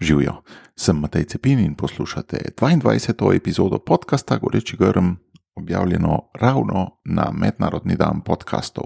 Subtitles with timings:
[0.00, 0.32] Živijo,
[0.76, 3.36] sem Matej Cepin in poslušate 22.
[3.36, 5.12] epizodo podcasta Goreči Grm,
[5.54, 8.84] objavljeno ravno na Mednarodni dan podkastov.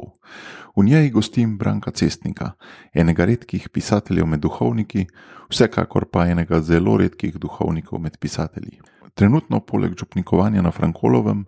[0.76, 2.50] V njej gostim Branka Cestnika,
[2.94, 5.06] enega redkih pisateljev med duhovniki,
[5.50, 8.80] vsekakor pa enega zelo redkih duhovnikov med pisatelji.
[9.14, 11.44] Trenutno, poleg župnikovanja na Frankolovem,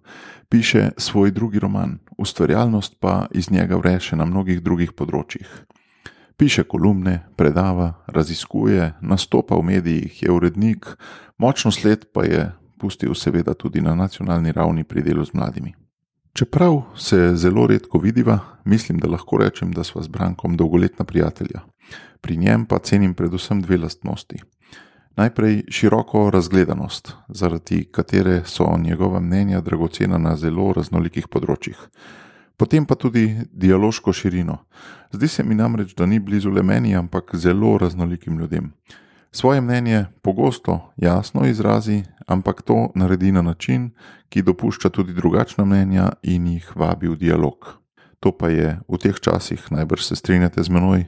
[0.48, 5.66] piše svoj drugi roman, ustvarjalnost pa iz njega vreše na mnogih drugih področjih.
[6.36, 10.86] Piše kolumne, predava, raziskuje, nastopa v medijih, je urednik,
[11.38, 15.72] močno sled pa je pustil seveda tudi na nacionalni ravni pri delu z mladimi.
[16.32, 21.60] Čeprav se zelo redko vidiva, mislim, da lahko rečem, da sva z Brankom dolgoletna prijatelja.
[22.20, 24.42] Pri njem pa cenim predvsem dve lastnosti.
[25.16, 31.88] Najprej široko razgledanost, zaradi katere so njegova mnenja dragocena na zelo raznolikih področjih
[32.56, 34.58] potem pa tudi dialoško širino.
[35.12, 38.72] Zdi se mi namreč, da ni blizu le meni, ampak zelo raznolikim ljudem.
[39.32, 43.90] Svoje mnenje pogosto jasno izrazi, ampak to naredi na način,
[44.28, 47.76] ki dopušča tudi drugačna mnenja in jih vabi v dialog.
[48.20, 51.04] To pa je v teh časih, najbrž se strinjate z menoj,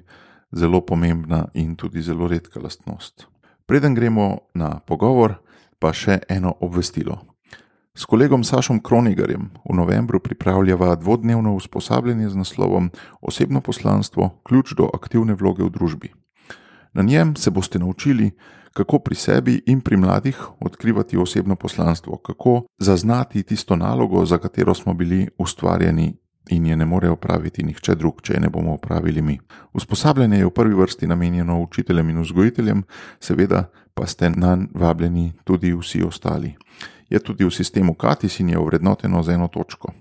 [0.53, 3.27] zelo pomembna in tudi zelo redka lastnost.
[3.67, 5.41] Preden gremo na pogovor,
[5.79, 7.28] pa še eno obvestilo.
[7.99, 12.91] S kolegom Sašom Kronigarjem v novembru pripravljava dvodnevno usposabljanje z naslovom
[13.21, 16.13] Osebno poslanstvo: Ključ do aktivne vloge v družbi.
[16.95, 18.31] Na njem se boste naučili,
[18.73, 24.75] kako pri sebi in pri mladih odkrivati osebno poslanstvo, kako zaznati tisto nalogo, za katero
[24.75, 26.15] smo bili ustvarjeni
[26.51, 29.41] in je ne more opraviti nihče drug, če je ne bomo opravili mi.
[29.73, 32.83] Usposabljanje je v prvi vrsti namenjeno učiteljem in vzgojiteljem,
[33.21, 36.55] seveda pa ste na nj vabljeni tudi vsi ostali
[37.09, 39.92] je tudi v sistemu Katis in je ovrednoteno z eno točko.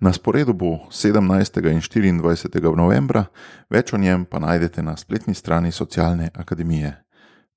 [0.00, 2.04] Na sporedu bo 17.
[2.04, 2.76] in 24.
[2.76, 3.24] novembra,
[3.70, 7.04] več o njem pa najdete na spletni strani Socialne akademije.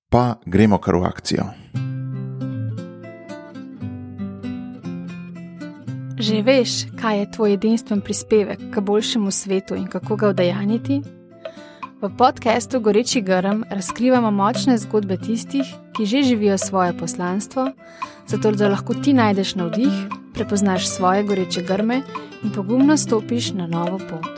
[0.09, 1.43] Pa gremo kar v akcijo.
[6.17, 6.71] Že veš,
[7.01, 11.16] kaj je tvoj edinstven prispevek k boljšemu svetu in kako ga vdajaniti?
[11.97, 15.65] V podkastu Goreči grm razkrivamo močne zgodbe tistih,
[15.97, 17.71] ki že živijo svoje poslanstvo,
[18.27, 19.93] zato da lahko ti najdeš navdih,
[20.33, 22.01] prepoznaš svoje goreče grme
[22.43, 24.29] in pogumno stopiš na novo pot.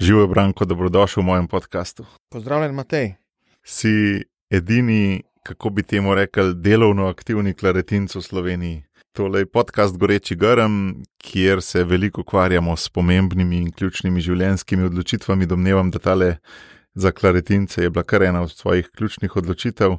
[0.00, 2.06] Živijo, Branko, dobrodošel v mojem podkastu.
[2.32, 3.14] Pozdravljen, Matej.
[3.62, 8.84] Si edini, kako bi temu rekel, delovno aktivni klaretinc v Sloveniji.
[9.14, 15.46] Tole je podcast Goreči grm, kjer se veliko ukvarjamo s pomembnimi in ključnimi življenjskimi odločitvami.
[15.46, 16.30] Domnevam, da tale
[16.98, 19.94] za klaretince je bila kar ena od svojih ključnih odločitev.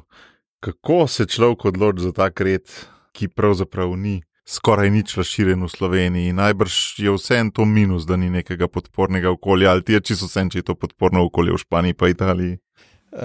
[0.60, 2.68] Kako se človek odloči za tak red,
[3.16, 6.36] ki pravzaprav ni skoraj nič razširjen v Sloveniji?
[6.36, 10.28] Najbrž je vse en to minus, da ni nekega podpornega okolja, ali ti je čisto
[10.28, 12.58] vse, če je to podporno okolje v Španiji pa Italiji.
[13.12, 13.20] Uh,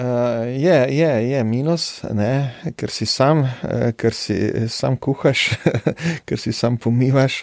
[0.46, 2.54] je, je, je minus, ne?
[2.76, 4.36] ker si sam, uh, ker si
[4.70, 5.58] sam kuhaš,
[6.26, 7.42] ker si sam pomivaš,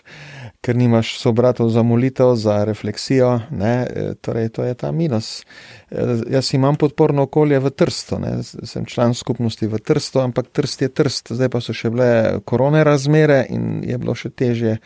[0.63, 3.33] ker nimaš sobratov za molitev, za refleksijo.
[3.51, 5.43] Uh, torej, to je ta minus.
[5.91, 8.33] Uh, jaz imam podporno okolje v Trstu, ne?
[8.43, 12.87] sem član skupnosti v Trstu, ampak Trst je Trst, zdaj pa so še bile korone
[12.87, 14.79] razmere in je bilo še težje.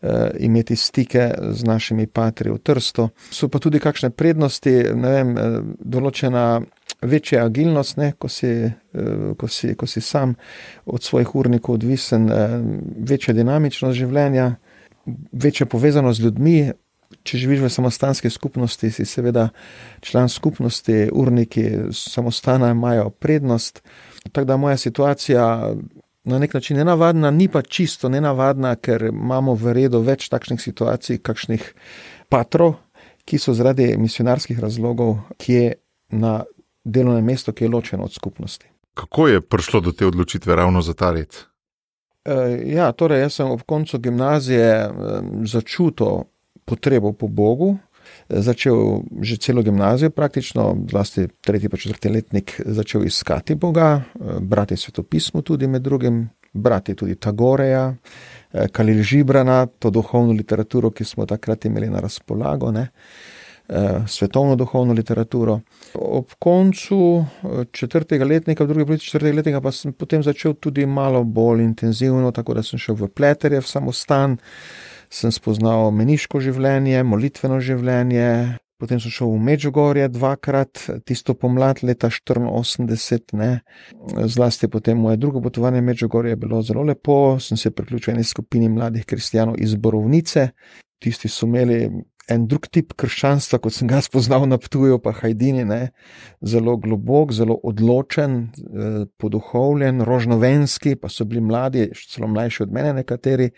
[0.00, 3.10] Uh, imeti stike z našimi patri v Trstu.
[3.28, 5.34] So pa tudi kakšne prednosti, ne vem,
[5.76, 6.62] določena
[7.02, 8.72] večja agilnost, ne, ko, si, eh,
[9.38, 10.34] ko, si, ko si sam
[10.86, 12.60] od svojih urnikov odvisen, eh,
[12.98, 14.54] večja dinamičnost življenja,
[15.32, 16.72] večja povezanost z ljudmi.
[17.26, 19.48] Če živiš v samostanski skupnosti, si seveda
[20.00, 23.82] član skupnosti, urniki samostana imajo prednost.
[24.32, 25.74] Tako da moja situacija
[26.24, 30.60] na nek način je navadna, ni pa čisto nenavadna, ker imamo v redu več takšnih
[30.62, 31.66] situacij, kakšnih
[32.28, 32.76] patrov,
[33.24, 35.74] ki so zaradi misionarskih razlogov, ki je
[36.10, 36.44] na
[36.84, 38.66] delovno mesto, ki je ločeno od skupnosti.
[38.94, 41.36] Kako je prišlo do te odločitve ravno za ta red?
[42.24, 44.90] E, ja, torej, jaz sem ob koncu gimnazije e,
[45.44, 46.24] začutil
[46.64, 47.76] potrebo po Bogu.
[48.28, 54.02] E, začel že celo gimnazijo, praktično, zlasti tretji pa četrti letnik, začel iskati Boga,
[54.40, 57.94] brati svetopismo tudi med drugim, brati tudi Tagoreja,
[58.72, 62.70] Kalil Žibrana, to duhovno literaturo, ki smo takrat imeli na razpolago.
[62.70, 62.88] Ne.
[63.72, 65.60] Eh, svetovno duhovno literaturo.
[65.94, 70.86] Ob koncu eh, četrtega letnika, v drugi polovici četrtega letnika, pa sem potem začel tudi
[70.86, 74.36] malo bolj intenzivno, tako da sem šel v Pleterje, v samostan,
[75.10, 78.58] sem spoznal meniško življenje, molitveno življenje.
[78.80, 83.60] Potem sem šel v Međugorje dvakrat, tisto pomlad leta 84, ne.
[84.26, 87.38] zlasti potem moje drugo potovanje v Međugorje je bilo zelo lepo.
[87.38, 90.48] Sem se priključil eni skupini mladih kristijanov iz Borovnice.
[90.98, 91.86] Tisti so imeli
[92.30, 95.80] en drug tip krščanstva, kot sem ga spoznal na Ptuju, pa Hajdini, ne?
[96.40, 102.94] zelo globok, zelo odločen, eh, poduhovljen, rožnovenski, pa so bili mladi, celo mlajši od mene
[103.02, 103.50] nekateri.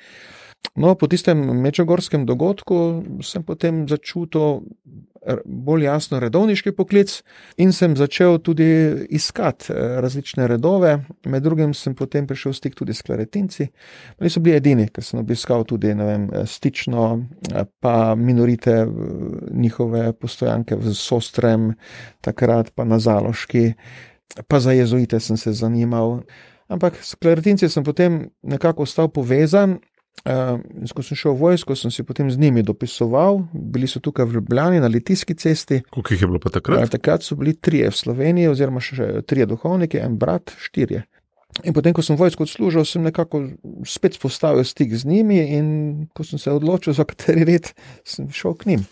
[0.75, 4.63] No, po tistem mečogorskem dogodku sem potem začutil
[5.45, 7.23] bolj jasno redovniški poklic
[7.63, 8.67] in sem začel tudi
[9.11, 10.97] iskati eh, različne redove.
[11.27, 13.69] Med drugim sem potem prišel v stik tudi s klaretinci.
[14.21, 17.05] Oni so bili edini, ker sem obiskal tudi vem, stično,
[17.53, 18.87] eh, pa minorite
[19.51, 21.73] njihove postojanke v Sostrem,
[22.21, 23.73] takrat pa na Zaloški,
[24.49, 26.23] pa za jezuite sem se zanimal.
[26.69, 29.79] Ampak s klaretinci sem potem nekako ostal povezan
[30.23, 30.61] Uh,
[30.95, 34.37] ko sem šel v vojsko, sem si potem z njimi dopisoval, bili so tukaj v
[34.37, 35.81] Ljubljani na Litijski cesti.
[35.91, 36.85] Koliko jih je bilo pa takrat?
[36.85, 41.03] Uh, takrat so bili trije v Sloveniji, oziroma še trije duhovniki, en brat, štirje.
[41.67, 43.43] In potem, ko sem vojsko odslužil, sem nekako
[43.89, 45.67] spet spostavil stik z njimi, in
[46.15, 47.73] ko sem se odločil, za kateri red
[48.07, 48.87] sem šel k njim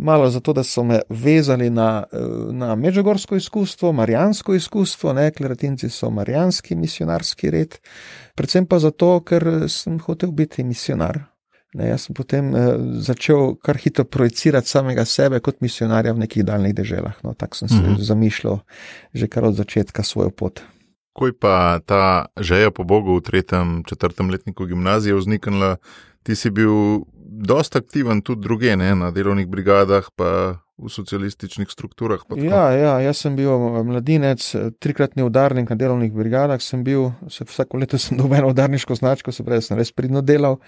[0.00, 2.04] malo zato, da so me vezali na,
[2.52, 7.78] na medžugorsko izkustvo, marijansko izkustvo, ne, kleratinci so marijanski misionarski red,
[8.34, 11.20] predvsem pa zato, ker sem hotel biti misionar.
[11.76, 12.70] Ne, jaz sem potem eh,
[13.04, 17.18] začel kar hitro projicirati samega sebe kot misionarja v nekih daljnih deželah.
[17.22, 18.00] No, tako sem se mhm.
[18.00, 18.60] zamišljal
[19.14, 20.62] že kar od začetka svojo pot.
[21.12, 25.76] Ko je pa ta želja po Bogu v tretjem, četrtem letniku gimnazije vzniknila,
[26.28, 32.20] ti si bil dosta aktiven tudi druge, ne, na delovnih brigadah, pa v socialističnih strukturah.
[32.36, 37.08] Ja, ja, jaz sem bil eh, mladinec, eh, trikratni udarnik na delovnih brigadah, sem bil,
[37.32, 40.60] se vsako leto sem dobil eno udarniško značko, se pravi, sem res pridno delal.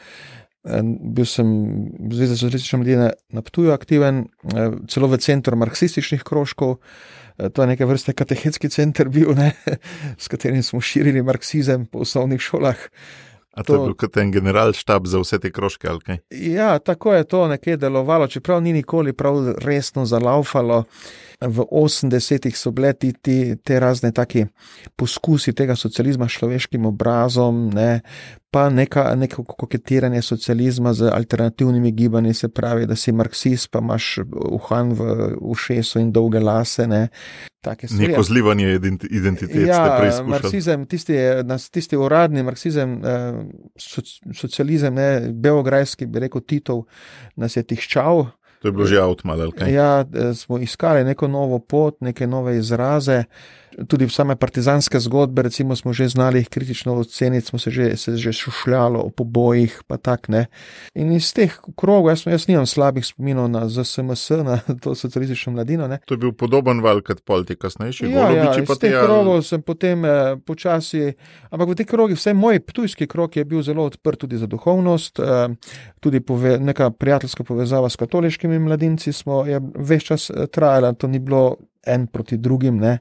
[0.61, 1.47] Bil sem
[1.97, 4.27] v Zvezi socialistične mladine na Ptuju aktiven,
[4.57, 6.79] eh, celo v centru marksističnih krožkov.
[7.41, 9.55] To je neke vrste katehetski center bil, ne,
[10.21, 12.89] s katerim smo širili marksizem po osnovnih šolah.
[13.55, 16.21] A to, to je bil kot en generalštab za vse te krožke ali kaj?
[16.31, 20.85] Ja, tako je to nekje delovalo, čeprav ni nikoli prav resno zalaufalo.
[21.41, 24.45] V 80-ih so bile ti, ti, te razne taki
[24.97, 28.03] poskusi tega socializma s človeškim obrazom, ne,
[28.51, 34.19] pa neka, neko koketiranje socializma z alternativnimi gibanji, se pravi, da si marksist, pa imaš
[34.51, 36.87] uhan v ušesu in dolge lase.
[36.87, 37.09] Ne.
[37.99, 38.75] Neko zlivanje
[39.11, 39.63] identitete.
[39.63, 41.17] Ja, marksizem, tisti,
[41.71, 43.43] tisti uradni marksizem, eh,
[44.35, 46.85] socializem, ne, beograjski, bi rekel Titov,
[47.37, 48.27] nas je tiščal.
[48.61, 49.73] To je bilo že avtomobile.
[49.73, 53.25] Ja, eh, smo iskali neko novo pot, neke nove izraze
[53.89, 58.17] tudi same partizanske zgodbe, recimo, smo že znali jih kritično oceniti, smo se že, se
[58.17, 60.47] že šušljali o pobojih, pa tak ne.
[60.95, 65.89] In iz teh krogov, jaz, jaz nimam slabih spominov na ZSMS, na to socialistično mladino.
[65.89, 65.99] Ne.
[66.07, 68.11] To je bil podoben val, kot politika, kasnejši.
[68.11, 69.07] Ja, ja, iz teh ali...
[69.07, 71.13] krogov sem potem eh, počasi,
[71.51, 75.21] ampak v teh krogih, vse moj ptujski krog je bil zelo odprt tudi za duhovnost,
[75.21, 75.49] eh,
[76.01, 81.07] tudi pove, neka prijateljska povezava s katoliškimi mladinci smo, je več čas eh, trajala, to
[81.07, 81.57] ni bilo
[81.87, 82.81] en proti drugim.
[82.81, 82.99] Ne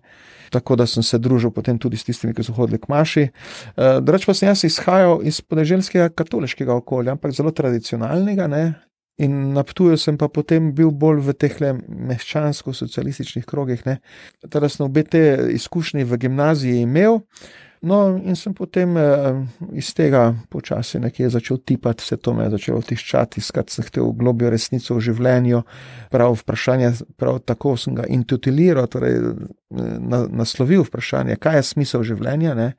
[0.49, 3.27] tako da sem se družil potem tudi s tistimi, ki so hodili k maši.
[3.29, 8.47] Eh, Drugač pa sem jaz izhajal iz podeželskega katoliškega okolja, ampak zelo tradicionalnega.
[8.51, 8.63] Ne?
[9.19, 13.83] In na Ptuju sem pa potem bil bolj v teh meščansko-socialističnih krogih.
[14.47, 15.23] Teda sem obe te
[15.53, 17.19] izkušnje v gimnaziji imel.
[17.81, 19.39] No, in sem potem eh,
[19.79, 24.11] iz tega počasi nekje začel tipati, vse to me je začelo tiščati, iskati sem hotel
[24.19, 25.61] globijo resnico v življenju.
[26.11, 29.15] Prav vprašanje, prav tako sem ga intitiliral, torej
[29.71, 32.73] na, naslovil vprašanje, kaj je smisel življenja, ne?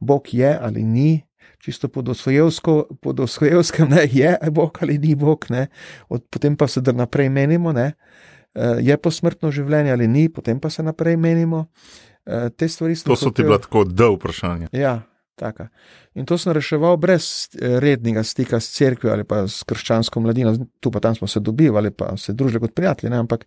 [0.00, 1.10] Bog je ali ni.
[1.58, 5.66] Čisto pod osvojevskem, ne je Bog ali ni Bog, ne?
[6.08, 7.92] Od, potem pa se naprej menimo, ne?
[8.54, 11.66] Eh, je posmrtno življenje ali ni, potem pa se naprej menimo.
[11.66, 12.07] Eh,
[12.56, 13.08] te stvari so.
[13.10, 14.68] To so ti bila tako del vprašanja.
[14.72, 15.00] Ja,
[15.36, 15.68] tako.
[16.14, 20.54] In to sem reševal brez eh, rednega stika s cerkvijo ali pa s krščansko mladino,
[20.80, 23.22] tu pa tam smo se dobivali, pa se družili kot prijatelji, ne?
[23.24, 23.46] ampak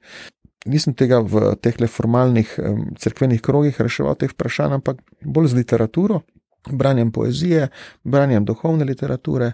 [0.65, 2.59] nisem tega v teh formalnih
[2.99, 6.21] cerkvenih krogih reševal teh vprašanj, ampak bolj z literaturo,
[6.69, 7.69] branjem poezije,
[8.03, 9.53] branjem duhovne literature.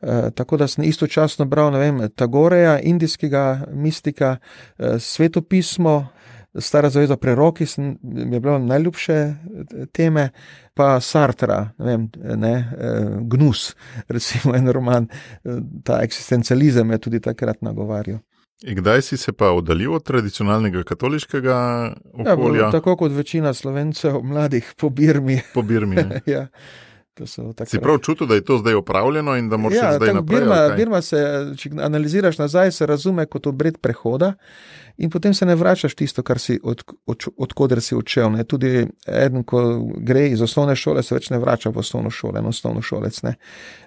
[0.00, 4.36] E, tako da sem istočasno bral, ne vem, Tagoreja, indijskega mistika,
[4.78, 6.08] e, svetopismo,
[6.58, 7.96] Stara zaveza preroki sem,
[8.32, 10.28] je bilo najljubše eh, teme,
[10.74, 13.74] pa Sartra, ne vem, ne, eh, Gnus,
[14.14, 18.18] recimo en roman, eh, ta eksistencializem je tudi takrat nagovarjal.
[18.64, 22.60] In kdaj si se pa oddaljil od tradicionalnega katoliškega ja, okolja?
[22.62, 25.40] Ja, tako kot večina slovencev, mladih po Birmi.
[25.54, 25.96] Po Birmi.
[26.26, 26.46] ja.
[27.64, 30.40] Si prav čutil, da je to zdaj upravljeno in da moraš ja, zdaj naprej?
[30.40, 31.20] Birma, Birma se,
[31.56, 34.34] če analiziraš nazaj, se razume kot obred prehoda
[34.96, 38.30] in potem se ne vračaš tisto, kar si od, od, odkuder si odšel.
[38.32, 38.44] Ne.
[38.44, 39.62] Tudi eden, ko
[39.96, 43.22] gre iz osnovne šole, se več ne vrača v osnovno šolo, en osnovno šolec.
[43.24, 43.34] Ne.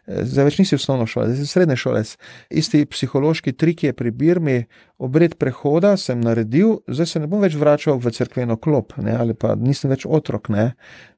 [0.08, 2.16] Zdaj več nisi osnovno šolec, zdaj si srednji šolec.
[2.50, 4.60] Isti psihološki trik je pri Birmi,
[5.00, 9.34] obred prehoda sem naredil, zdaj se ne bom več vračal v cerkveno klop, ne, ali
[9.34, 10.74] pa nisem več otrok, ne,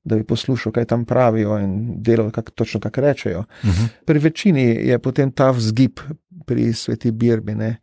[0.05, 3.45] da bi poslušal, kaj tam pravijo in delal kak, točno, kak rečejo.
[3.63, 3.73] Uh mhm.
[3.73, 4.05] -huh.
[4.05, 5.99] Pri večini je potem ta vzgib
[6.45, 7.55] pri sveti Birmi.
[7.55, 7.77] Ne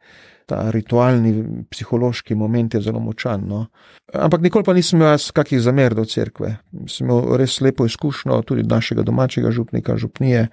[0.49, 3.45] ta ritualni, psihološki moment je zelo močan.
[3.47, 3.67] No.
[4.14, 6.55] Ampak nikoli pa nisem imel kakih zamer do cerkve.
[6.88, 10.47] Sem imel res lepo izkušnjo tudi našega domačega župnika, župnije,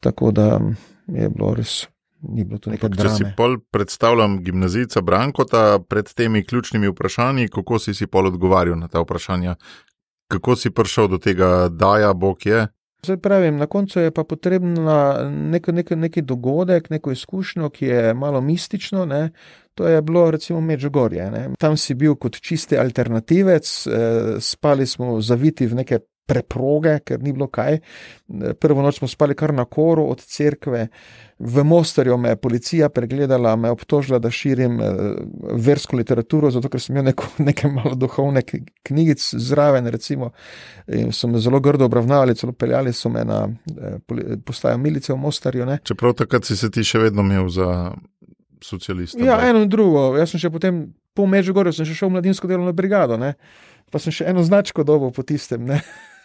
[0.00, 0.60] tako da
[1.10, 1.82] je bilo res.
[2.22, 8.30] Ampak, če si pol predstavljam gimnazijca Brankota pred temi ključnimi vprašanji, kako si si pol
[8.30, 9.56] odgovarjal na ta vprašanja?
[10.30, 12.66] Kako si prišel do tega, da je Bog je?
[13.02, 14.92] Zdaj pravim, na koncu je pa potrebno
[15.30, 19.04] neki nek, nek dogodek, neko izkušnjo, ki je malo mistično.
[19.06, 19.30] Ne?
[19.74, 21.30] To je bilo recimo Međugorje.
[21.30, 21.48] Ne?
[21.58, 27.32] Tam si bil kot čisti alternativec, eh, spali smo zaviti v neke preproge, ker ni
[27.34, 27.80] bilo kaj.
[28.60, 30.86] Prvo noč smo spali kar na koru od cerkve.
[31.38, 34.92] V Mostarju me je policija pregledala, me obtožila, da širim eh,
[35.58, 38.44] versko literaturo, zato ker sem imel neko, nekaj malo duhovne
[38.82, 40.30] knjigic zraven, recimo,
[40.86, 45.18] in so me zelo grdo obravnavali, celo peljali so me na eh, postajo milice v
[45.18, 45.66] Mostarju.
[45.66, 45.80] Ne.
[45.84, 47.92] Čeprav takrat si se ti še vedno imel za
[48.62, 49.18] socialista.
[49.24, 49.50] Ja, ne?
[49.50, 50.12] eno in drugo.
[50.16, 53.34] Jaz sem še potem po Međugorju, sem še šel v mladinsko delovno brigado, ne.
[53.92, 55.66] pa sem še eno značko dobo po tistem.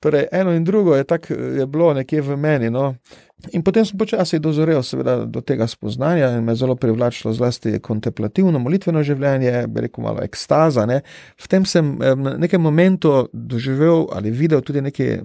[0.00, 2.70] torej, eno in drugo je, tak, je bilo nekje v meni.
[2.70, 2.94] No.
[3.54, 8.58] In potem sem počasi dozorel seveda, do tega spoznanja in me zelo privlačilo zlasti kontemplativno,
[8.58, 10.82] molitveno življenje, bi rekel malo ekstaza.
[10.90, 11.04] Ne.
[11.38, 15.20] V tem sem na nekem momentu doživel ali videl tudi neke,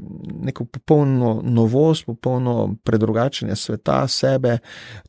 [0.46, 4.60] neko popolno novost, popolno predrugačenje sveta, sebe,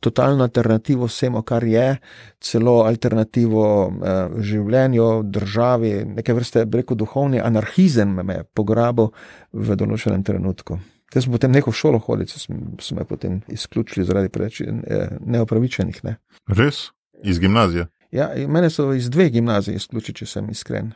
[0.01, 1.99] totalno alternativo vsemu, kar je,
[2.41, 9.13] celo alternativo eh, življenju, državi, neke vrste, bi rekel, duhovni anarhizem me je pograbil
[9.55, 10.77] v določenem trenutku.
[11.13, 12.41] Jaz sem potem neko šolo hodil, so,
[12.81, 16.01] so me potem izključili zaradi preveč eh, neopravičenih.
[16.03, 16.17] Ne.
[16.51, 16.89] Res?
[17.23, 17.87] Iz gimnazije?
[18.15, 20.91] Ja, mene so iz dveh gimnazij izključili, če sem iskren.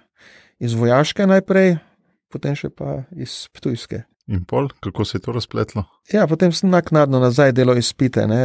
[0.59, 1.77] Iz vojaške najprej,
[2.31, 4.03] potem še pa iz Ptujske.
[4.29, 5.85] In pol, kako se je to razpletlo?
[6.13, 8.43] Ja, potem sem naknadno nazaj delal izpite, ne,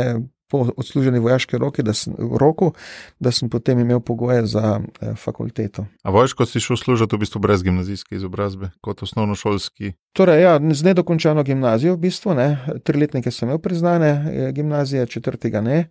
[0.50, 2.72] po odsluženi vojaški roki, da sem, roku,
[3.20, 5.86] da sem potem imel pogoje za eh, fakulteto.
[6.02, 9.92] A vojsko si šel služiti v bistvu brez gimnazijske izobrazbe, kot osnovnošolski?
[10.12, 12.58] Torej, ja, z nedokončano gimnazijo, v bistvu, ne.
[12.84, 15.86] tri letnike sem imel priznane eh, gimnazije, četrtega ne.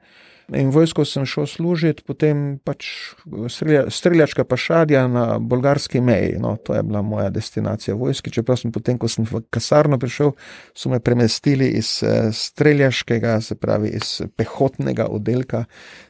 [0.52, 2.88] In vojsko sem šel služiti, potem pač
[3.50, 6.36] strelja, streljačka pašadja na bolgarski meji.
[6.40, 8.32] No, to je bila moja destinacija vojske.
[8.34, 10.34] Čeprav sem potem, ko sem v kasarno prišel,
[10.76, 15.64] so me premestili iz eh, streljaškega, se pravi iz pehotnega oddelka,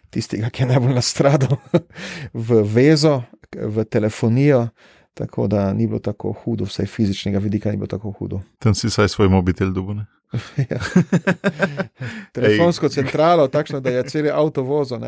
[0.10, 1.58] tistega, ki je najbolj nastradal,
[2.50, 3.22] v vezo,
[3.54, 4.68] v telefonijo.
[5.14, 8.42] Tako da ni bilo tako hudo, vsaj fizičnega vidika ni bilo tako hudo.
[8.58, 10.08] Tam si saj svoj mobitel dubone.
[10.58, 10.80] Ja.
[12.36, 15.02] Telefonsko centralo, takšno, da je cel avto vozil.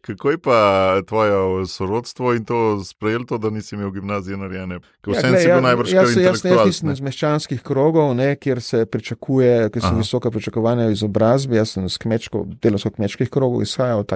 [0.00, 0.60] Kako je pa
[1.06, 4.74] tvoje sorodstvo in to sprejelo, to, da nisi imel gimnazije narejene?
[4.74, 9.68] Ja, gled, ja, jaz, jaz, jaz, jaz nisem iz meščanskih krogov, ne, kjer se pričakuje,
[9.70, 9.98] ker so Aha.
[9.98, 11.60] visoka pričakovanja v izobrazbi.
[11.60, 14.06] Jaz sem iz kmečko, delovsko kmečkih krogov izhajal.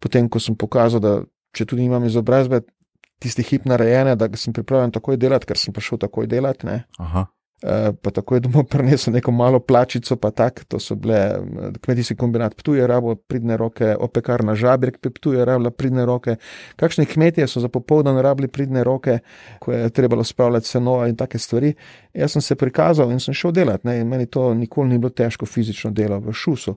[0.00, 1.14] Potem, ko sem pokazal, da
[1.52, 2.62] če tudi nimam izobrazbe,
[3.20, 6.66] tisti hip narejene, da sem pripravljen takoj delati, ker sem prišel takoj delati.
[6.66, 7.24] Eh,
[8.02, 11.38] pa tako je domov prinesel neko malo plačico, pa tako, to so bile eh,
[11.80, 16.36] kmetijski kombinat, ptuje rabo, pridne roke, opekarna žabrik, ptuje rabo, pridne roke.
[16.76, 19.18] Kakšne kmetije so za popoldan rabili pridne roke,
[19.58, 21.74] ko je trebalo spravljati seno in take stvari.
[22.14, 23.98] Jaz sem se prikazal in sem šel delati, ne?
[24.00, 26.76] in meni to nikoli ni bilo težko fizično delo v šusu.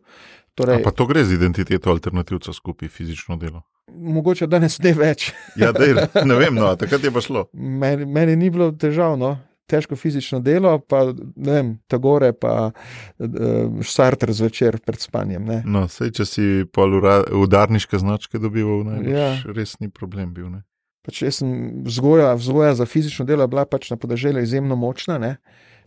[0.55, 3.63] Torej, pa to gre z identiteto alternativca skupaj, fizično delo.
[3.93, 5.31] Mogoče danes ne več.
[5.55, 5.95] ja, dej,
[6.29, 7.47] ne vem, no, takrat je pa šlo.
[7.53, 9.37] Meni, meni ni bilo težavno
[9.69, 15.45] težko fizično delo, pa ne vem, ta gore, pa uh, štarter zvečer pred spanjem.
[15.47, 15.61] Ne.
[15.65, 16.99] No, sej, če si pol
[17.43, 19.29] udarniške značke dobival, ne, ja.
[19.55, 20.49] res ni problem bil.
[20.51, 20.63] Ne.
[21.03, 25.17] Pač jaz sem vzgoja, vzgoja za fizično delo bila pač na podeželju izjemno močna.
[25.19, 25.35] Ne.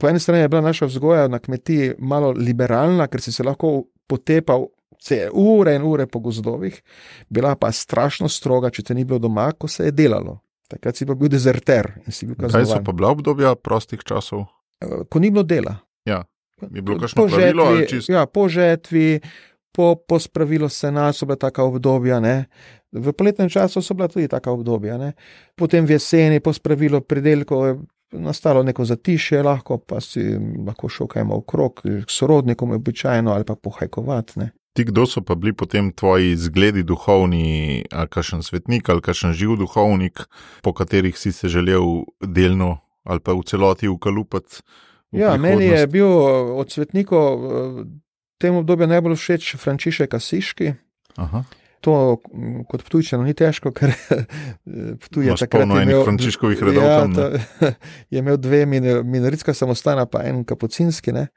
[0.00, 3.86] Po eni strani je bila naša vzgoja na kmetiji malo liberalna, ker si se lahko
[4.08, 4.68] potepal.
[5.36, 6.80] Ure in ure po gozdovih,
[7.30, 10.40] bila pa strašno stroga, če te ni bilo doma, ko se je delalo.
[10.66, 12.66] Takrat si pa bil dezerter in si bil kaznovan.
[12.66, 14.46] Kaj so pa bila obdobja prostih časov?
[14.82, 15.78] Eh, ko ni bilo dela.
[16.06, 16.24] Ja,
[16.62, 18.12] je bilo kakšno pravilo ali čisto?
[18.12, 19.20] Ja, po žetvi,
[19.76, 22.46] po, po spravilu sena so bila taka obdobja, ne.
[22.92, 25.12] V poletnem času so bila tudi taka obdobja, ne.
[25.54, 27.74] Potem v jeseni, po spravilu pridelkov, je
[28.16, 30.22] nastalo neko zatišje, lahko pa si
[30.66, 34.50] lahko šel kaj okrog, k sorodnikom običajno ali pa pohajkovati, ne.
[34.76, 39.56] Ti, kdo so pa bili potem tvoji zgledi duhovni, ali kakšen svetnik, ali kakšen živ
[39.56, 40.26] duhovnik,
[40.62, 44.60] po katerih si se želel delno ali pa v celoti ukalupati?
[45.14, 46.10] Ja, meni je bil
[46.58, 47.84] od svetnikov v
[48.42, 50.74] tem obdobju najbolj všeč Frančišek Asiški.
[51.16, 51.44] Aha.
[51.86, 52.18] To
[52.68, 53.94] kot tujčano ni težko, ker
[55.08, 55.64] tuje takrat.
[55.64, 56.82] Imel enih frančiškovih redov.
[56.82, 57.38] Ja, tam,
[58.12, 61.14] je imel dve minoritska samostana, pa en kapucinski.
[61.14, 61.28] Ne.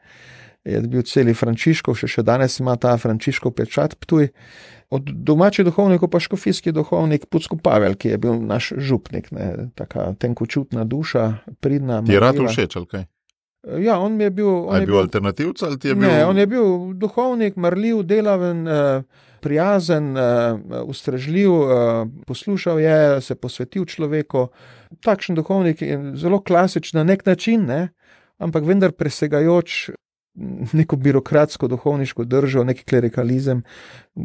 [0.68, 4.28] Je bil celi Frančiškov, še, še danes ima ta Frančiškov pečat ptuj.
[4.90, 10.12] Od domačih duhovnikov pa škofijski duhovnik Pucko Pavel, ki je bil naš župnik, ne, taka
[10.20, 12.02] tenkočutna duša, pridna.
[12.04, 13.06] Ti je rad všeč, ali kaj?
[13.84, 14.50] Ja, on je bil.
[14.50, 16.08] On je, je bil, bil alternativc ali ti je bil?
[16.08, 21.52] Ne, on je bil duhovnik, marljiv, delaven, eh, prijazen, eh, ustrežljiv,
[22.28, 24.48] poslušal je, se posvetil človeku.
[25.06, 27.90] Takšen duhovnik je zelo klasičen na nek način, ne?
[28.40, 29.92] ampak vendar presegajoč
[30.74, 33.64] neko birokratsko duhovniško držo, neki klerikalizem.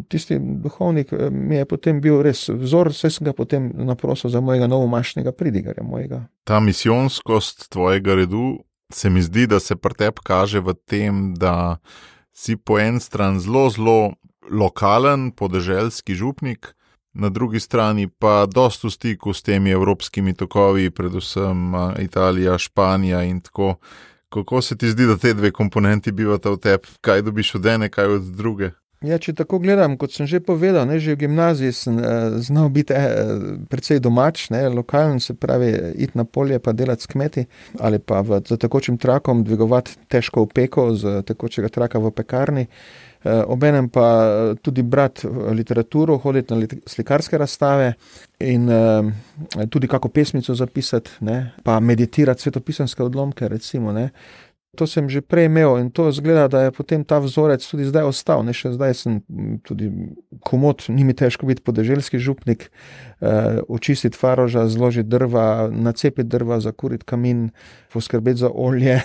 [0.09, 4.66] Tisti duhovnik mi je potem bil res vzor, vse sem ga potem naprosil za mojega
[4.66, 5.83] novomašnega pridigarja.
[5.83, 6.25] Mojega.
[6.44, 8.59] Ta misijonskost tvojega redu
[8.92, 11.78] se mi zdi, da se pri tebi kaže v tem, da
[12.33, 14.12] si po eni strani zelo, zelo
[14.50, 16.75] lokalen, podeželski župnik,
[17.14, 23.40] na drugi strani pa dosta v stiku s temi evropskimi tokovi, predvsem Italija, Španija in
[23.40, 23.76] tako.
[24.35, 27.88] Kako se ti zdi, da te dve komponenti bivata v tebi, kaj dobiš od ene,
[27.88, 28.71] kaj od druge?
[29.05, 32.71] Ja, če tako gledam, kot sem že povedal, ne, že v gimnaziji sem eh, znal
[32.73, 33.12] biti eh,
[33.69, 37.45] precej domač, ne, lokalen, se pravi, iti na polje, pa delati s kmeti
[37.79, 42.67] ali pa v, za tekočim trakom dvigovati težko opeko z tekočega traka v pekarni.
[42.67, 43.05] Eh,
[43.47, 47.93] obenem pa eh, tudi brati eh, literaturo, hoditi na slikarske razstave
[48.38, 53.49] in eh, tudi kako pesmico zapisati, ne, pa meditirati svetopisanske odlomke.
[53.49, 53.93] Recimo,
[54.75, 58.11] To sem že prej imel in to zgleda, da je potem ta vzorec tudi zdaj
[58.11, 58.43] ostal.
[58.43, 59.12] Ne, še zdaj sem
[59.62, 59.90] tudi
[60.43, 62.69] komod, ni mi težko biti podeželski župnik,
[63.23, 67.50] eh, očistiti faroža, zložiti drva, nacepiti drva, zakuriti kamin,
[67.95, 68.99] poskrbeti za olje,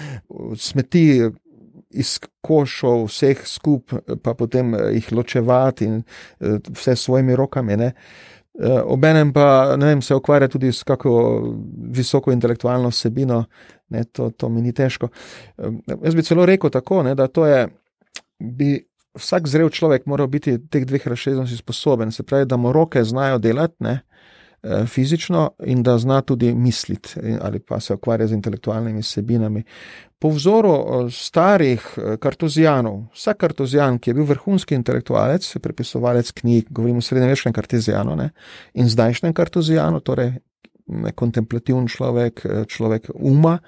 [0.68, 1.28] smeti
[1.92, 7.76] iz košov, vseh skup, pa potem jih ločevati in eh, vse svojimi rokami.
[7.76, 7.92] Ne.
[8.60, 11.12] Eh, obenem pa vem, se ukvarja tudi s kako
[11.90, 13.44] visoko intelektualno vsebino,
[13.88, 15.08] ne, to, to mi ni težko.
[16.02, 17.66] Jaz bi celo rekel tako, ne, da to je,
[18.38, 18.74] bi
[19.16, 23.38] vsak zrel človek moral biti teh dveh razsežnosti sposoben, se pravi, da mu roke znajo
[23.38, 23.76] delati.
[23.80, 24.00] Ne,
[24.62, 29.64] eh, Fizično in da zna tudi misliti, ali pa se ukvarja z intelektualnimi sebinami.
[30.22, 36.68] Po vzoru eh, starih eh, kartuzijanov, vsak kartuzijan, ki je bil vrhunski intelektualec, prepisovalec knjig,
[36.70, 38.14] govorimo o srednjeveškem kartuzijanu
[38.74, 40.36] in zdajšnjem kartuzijanu, torej
[41.14, 43.58] kontemplativen človek, eh, človek uma,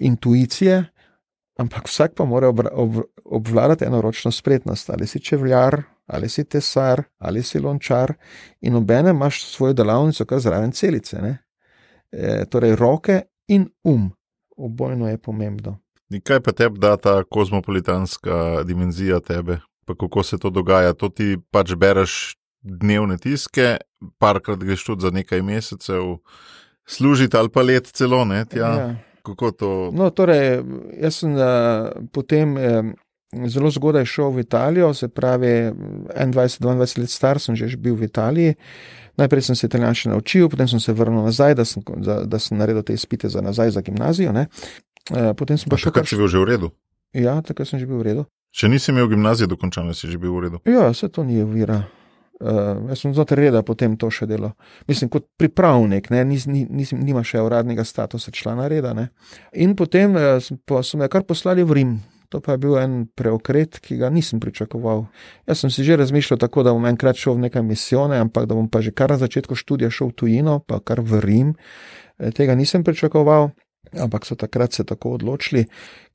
[0.00, 0.78] intuicije,
[1.60, 5.76] ampak vsak pa mora ob, ob, obvladati eno ročno spretnost, ali si čevljar,
[6.06, 8.14] ali si tesar, ali si lončar,
[8.60, 11.20] in obene imaš svojo delavnico, kar zraven celice.
[12.12, 14.08] E, torej, roke in um,
[14.62, 15.78] obojno je pomembno.
[16.12, 19.58] In kaj pa tebi da ta kozmopolitanska dimenzija tebe?
[19.84, 20.92] Pa kako se to dogaja?
[20.92, 23.76] To ti pač bereš dnevne tiske,
[24.18, 26.18] parkrat greš tudi za nekaj mesecev,
[26.86, 28.24] služiti ali pa let celo.
[28.24, 28.94] Ne, ja.
[29.22, 29.70] Kako to?
[29.94, 30.62] No, torej,
[30.98, 32.92] jaz sem uh, potem eh,
[33.46, 35.72] zelo zgodaj šel v Italijo, se pravi,
[36.10, 38.54] 21-22 let star sem že bil v Italiji.
[39.20, 42.56] Najprej sem se italijanščino naučil, potem sem se vrnil nazaj, da sem, da, da sem
[42.58, 44.32] naredil te izpite za nazaj za gimnazijo.
[44.32, 44.46] Ne.
[45.36, 46.02] Potem sem pa še kar.
[46.02, 46.70] Takrat si bil že v redu?
[47.12, 48.22] Ja, takrat sem že bil v redu.
[48.52, 50.62] Če nisi imel gimnazije dokončane, si že bil v redu?
[50.68, 51.82] Ja, se to ni uvira.
[52.42, 54.50] Uh, jaz sem znotraj reda potem to še delo.
[54.90, 58.90] Mislim, kot pripravnik, ne, nis, nis, nima še uradnega statusa člana reda.
[58.98, 59.12] Ne.
[59.54, 61.92] In potem uh, so me kar poslali v Rim.
[62.32, 65.04] To pa je bil en preokret, ki ga nisem pričakoval.
[65.44, 68.56] Jaz sem si že razmišljal tako, da bom enkrat šel v neke misijone, ampak da
[68.56, 71.52] bom pa že kar na začetku študija šel v tujino, pa kar v Rim.
[72.16, 73.52] E, tega nisem pričakoval.
[73.92, 75.66] Ampak so takrat se tako odločili,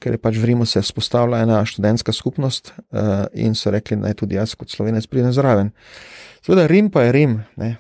[0.01, 4.17] ker je pač v Rimu se vzpostavila ena študentska skupnost uh, in so rekli, naj
[4.17, 5.69] tudi jaz kot slovenec pridem zraven.
[6.41, 7.75] Seveda, Rim pa je Rim, ne?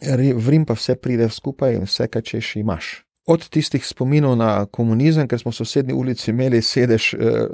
[0.00, 4.66] v Rim pa vse pride skupaj in vse, kar češ imaš od tistih spominov na
[4.70, 7.46] komunizem, ker smo v sosednji ulici imeli sedež eh,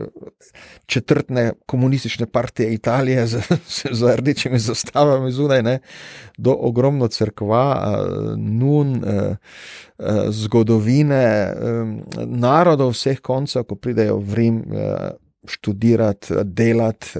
[0.86, 3.40] četrtne komunistične partije Italije z,
[4.00, 5.78] z rdečimi zastavami zunaj, ne,
[6.36, 9.36] do ogromno crkva, eh, nun, eh,
[10.28, 11.54] zgodovine,
[12.26, 14.62] narodov vseh koncev, ko pridejo v Rim.
[15.42, 17.18] Študirati, delati,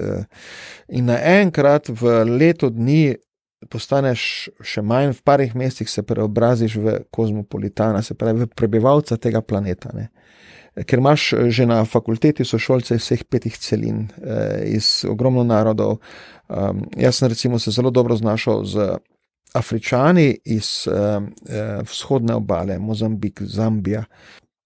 [0.95, 3.17] in naenkrat v letu dni
[3.69, 9.41] postaneš še manj, v parih mesecih se preobraziš v kozmopolitana, se pravi v prebivalca tega
[9.41, 9.93] planeta.
[9.93, 10.09] Ne.
[10.73, 14.07] ker imaš že na fakulteti sošolce vseh petih celin,
[14.65, 15.99] iz ogromno narodov.
[16.97, 18.97] Jaz sem recimo se zelo dobro znašel z
[19.53, 20.87] Afričani iz
[21.85, 24.03] vzhodne obale, Mozambik, Zambija,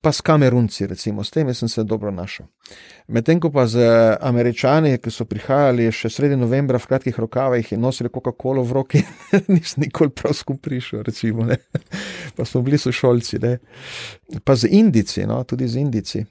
[0.07, 2.45] pa s Kamerunci, recimo, s tem sem se dobro našel.
[3.07, 3.83] Medtem ko pa z
[4.21, 9.01] Američani, ki so prihajali še sredi novembra v kratkih rokavih in nosili Coca-Colo v roki,
[9.51, 11.57] nisem nikoli prav skupaj prišel, recimo, ne.
[12.37, 13.41] pa smo bili sošolci.
[13.43, 13.51] Ne.
[14.47, 16.23] Pa z Indici, no, tudi z Indici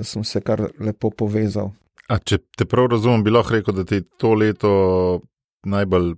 [0.00, 1.74] sem se kar lepo povezal.
[2.08, 4.72] A če te prav razumem, bi lahko rekel, da ti to leto
[5.68, 6.14] najbolj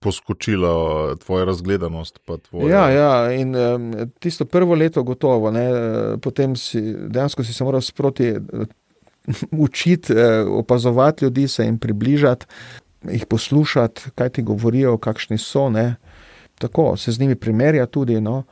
[0.00, 2.18] poskočila tvoja razgledanost.
[2.48, 2.76] Tvoja...
[2.76, 5.68] Ja, ja, in um, tisto prvo leto, gotovo, ne,
[6.22, 8.34] potem si dejansko si se moral sproti
[9.66, 10.12] učiti,
[10.48, 12.46] opazovati ljudi, se jim približati,
[13.12, 15.70] jih poslušati, kaj ti govorijo, kakšni so.
[15.70, 15.96] Ne.
[16.58, 18.20] Tako se z njimi primerja tudi.
[18.20, 18.42] No.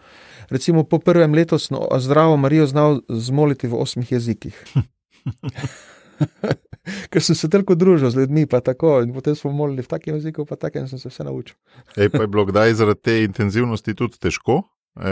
[0.48, 4.64] Recimo po prvem letu sem zdravo Marijo znal zmoliti v osmih jezikih.
[7.12, 8.98] ker sem se toliko družil z ljudmi, pa tako.
[9.05, 11.57] In potem smo molili v takem jeziku, pa tako in sem se vse naučil.
[11.96, 14.62] Ej, pa je bilo kdaj zaradi te intenzivnosti tudi težko?
[14.98, 15.11] E,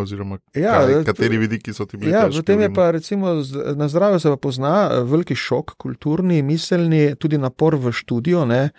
[0.00, 2.10] oziroma, ja, kaj, kateri vidiki so ti bili?
[2.10, 3.36] Ja, potem je pa recimo
[3.78, 4.72] na zdravju se pa pozna
[5.06, 8.42] veliki šok, kulturni, miselni, tudi napor v študijo.
[8.50, 8.70] Ne?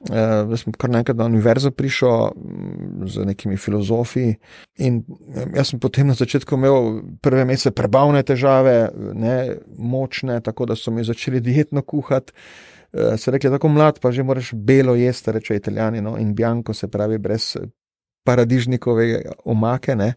[0.00, 4.30] Uh, jaz sem kar nekaj na univerzo prišel mm, z nekimi filozofi.
[4.80, 5.02] In
[5.52, 9.34] jaz sem potem na začetku imel prve mesece prebavne težave, ne,
[9.76, 12.32] močne, tako da so mi začeli dietno kuhati.
[12.96, 16.72] Uh, se rekli, tako mlad, pa že moraš belo jesti, reče italijani, no, in bianco,
[16.72, 17.58] se pravi, brez
[18.24, 19.20] paradižnikove
[19.52, 19.98] omake.
[20.00, 20.14] Ne.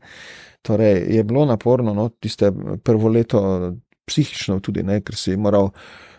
[0.63, 3.43] Torej je bilo naporno, no, tiste prvo leto,
[4.08, 5.74] psihično tudi, ne, ker si moral.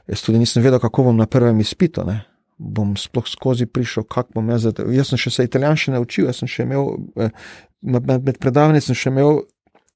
[0.05, 2.05] Jaz tudi nisem vedel, kako bom na prvem izpitu.
[2.05, 4.69] Ne bom sploh skozi prišel, kako bom jaz.
[4.95, 7.35] Jaz sem še se italijanščine naučil, jaz sem še imel, eh,
[7.83, 9.41] med, med predavanji sem še imel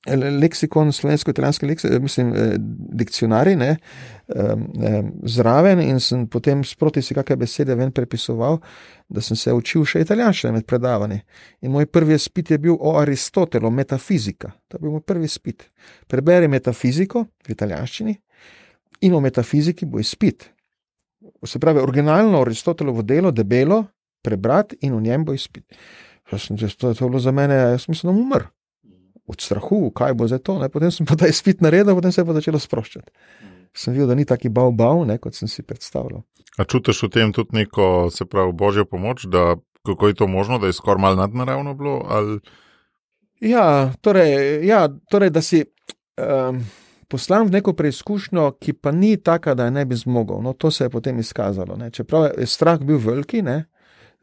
[0.07, 2.33] eh, leksikon, slovensko-italijanski leksikon, eh, mislim,
[2.99, 3.77] dikcionari, ne,
[5.25, 8.59] zraven in sem potem sproti si kakšne besede ven prepisoval,
[9.09, 11.23] da sem se učil še italijanščine med predavanji.
[11.65, 14.53] In moj prvi spit je bil o Aristotelu, metafizika.
[14.69, 15.71] To je bil moj prvi spit.
[16.11, 18.19] Preberi metafiziko v italijanščini
[19.07, 20.51] in o metafiziki bo izpit
[21.45, 23.85] se pravi, originalno Aristotelovo delo, debelo,
[24.23, 25.65] prebrati in v njem bo izpit.
[26.37, 28.49] Sem, to je bilo za mene, jaz mislim, da umr.
[29.29, 30.59] Od strahu, kaj bo za to.
[30.59, 30.69] Ne?
[30.69, 33.13] Potem sem pa ta izpit naredil, potem se je pa začelo sproščati.
[33.77, 36.25] Sem videl, da ni taki bav, bav, ne, kot sem si predstavljal.
[36.59, 40.59] A čutiš v tem tudi neko, se pravi, božjo pomoč, da kako je to možno,
[40.59, 42.03] da je skoraj mal nadnaravno bilo?
[42.09, 42.41] Ali...
[43.41, 45.65] Ja, torej, ja, torej, da si.
[46.19, 46.65] Um,
[47.09, 50.43] poslan v neko preizkušnjo, ki pa ni taka, da je ne bi zmogel.
[50.43, 51.77] No, to se je potem izkazalo.
[51.77, 51.91] Ne.
[51.91, 53.65] Čeprav je strah bil veliki, ne,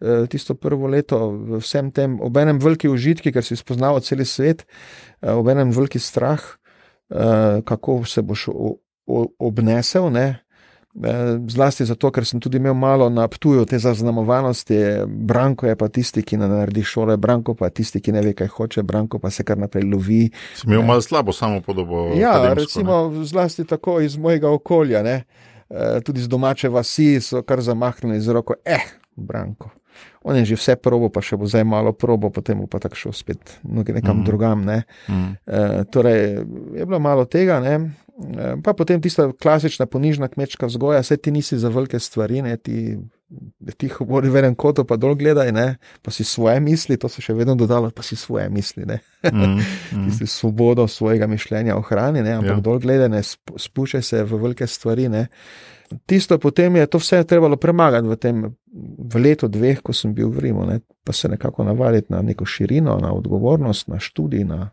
[0.01, 1.19] e, tisto prvo leto,
[1.59, 4.65] vsem tem, ob enem veliki užitki, ker si spoznal cel svet,
[5.21, 6.41] e, ob enem veliki strah,
[7.09, 8.49] e, kako se boš
[9.39, 10.09] obnesel.
[10.13, 10.44] Ne.
[11.47, 14.77] Zlasti zato, ker sem tudi imel malo na ptuju te zaznamovanosti.
[15.07, 18.47] Branko je pa tisti, ki ne naredi šole, Branko pa tisti, ki ne ve, kaj
[18.47, 20.29] hoče, Branko pa se kar naprej lovi.
[20.55, 22.07] Sem imel malo slabo samo podobo.
[22.15, 23.25] Ja, recimo, ne?
[23.25, 25.23] zlasti tako iz mojega okolja, ne?
[25.69, 29.69] Eh, tudi z domače vasi so kar zamahnili z roko, eh, Branko.
[30.23, 32.97] On je že vse probo, pa še bo zdaj malo probo, potem bo pa tako
[32.97, 34.25] šel spet nekam mm.
[34.25, 34.65] drugam.
[34.65, 34.83] Ne?
[35.07, 35.37] Mm.
[35.45, 35.59] E,
[35.93, 36.41] torej,
[36.73, 37.93] je bilo malo tega, ne?
[38.15, 42.57] Eh, pa potem tista klasična ponižna kmečka vzgoja, vse ti nisi za velike stvari, ne,
[42.57, 42.97] ti
[43.77, 45.65] tiho vodi v enem kotu, pa dol gledaj, ne,
[46.01, 48.85] pa si svoje misli, to se še vedno dodalo, pa si svoje misli.
[48.85, 48.95] Mm,
[49.59, 50.05] mm.
[50.07, 52.63] Tisti svobodo svojega mišljenja ohrani, ne, ampak ja.
[52.63, 53.23] dol gledaj, ne,
[53.59, 55.09] spuščaj se v velike stvari.
[55.11, 55.25] Ne.
[56.07, 58.45] Tisto potem je to vse trebalo premagati v tem
[59.11, 62.47] v letu, dveh, ko sem bil v Rimu, ne, pa se nekako navaditi na neko
[62.47, 64.71] širino, na odgovornost, na študij, na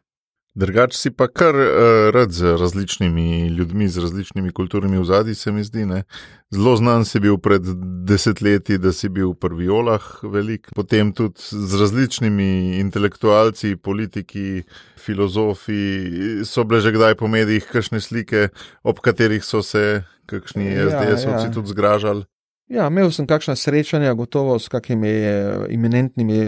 [0.53, 5.65] Drugač si pa kar uh, rad z različnimi ljudmi, z različnimi kulturnimi vzadji, se mi
[5.65, 5.87] zdi.
[5.87, 6.03] Ne?
[6.53, 7.65] Zelo znan si bil pred
[8.05, 14.63] desetletji, da si bil v Violah velik, potem tudi z različnimi intelektualci, politiki,
[15.01, 16.45] filozofi.
[16.45, 18.51] So bile že kdaj po medijih kakšne slike,
[18.85, 21.53] ob katerih so se kakšni ja, SDS-ovci ja.
[21.53, 22.29] tudi zgražali.
[22.73, 25.67] Ja, imel sem kakšna srečanja, gotovo s kakimi eh,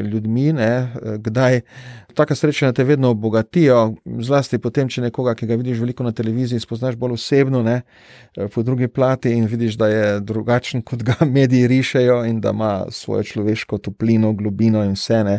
[0.02, 0.52] ljudmi.
[0.52, 1.60] Ne, eh, kdaj
[2.14, 6.62] taka srečanja te vedno obogatijo, zlasti potem, če nekoga, ki ga vidiš veliko na televiziji,
[6.64, 7.82] spoznaš bolj osebno, ne,
[8.37, 12.56] eh, po drugi plati in vidiš, da je drugačen, kot ga mediji rišejo in da
[12.56, 15.38] ima svojo človeško toplino, globino in vse, ne,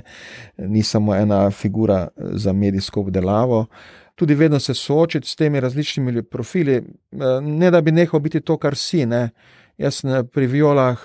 [0.57, 3.65] ni samo ena figura za medijsko obdelavo.
[4.15, 6.83] Tudi vedno se soočiti s temi različnimi profili,
[7.41, 9.05] ne da bi nehal biti to, kar si.
[9.05, 9.29] Ne.
[9.77, 11.01] Jaz pri violah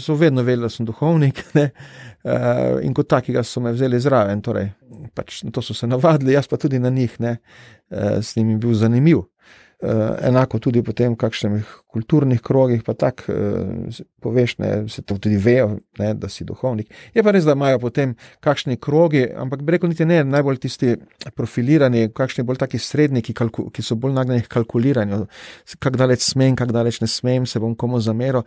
[0.00, 1.70] so vedno vedeli, da sem duhovnik ne?
[2.24, 4.40] Eh, in kot takega so me vzeli zraven.
[4.42, 4.70] Torej,
[5.14, 7.36] pač to so se navadili, jaz pa tudi na njih, ne?
[7.90, 9.24] Eh, s njimi bil zanimiv.
[10.22, 13.32] enako tudi potem v kakšnih kulturnih krogih, pa tako
[14.26, 16.90] poveš, ne, se to tudi vejo, ne, da si duhovnik.
[17.14, 20.96] Je pa res, da imajo potem kakšni krogi, ampak breko niti ne najbolj tisti
[21.38, 25.22] profilirani, kakšni bolj taki srednji, ki, kalku, ki so bolj nagnjeni k kalkuliranju,
[25.82, 28.44] kak daleč smem, kak daleč ne smem, se bom komu zameril.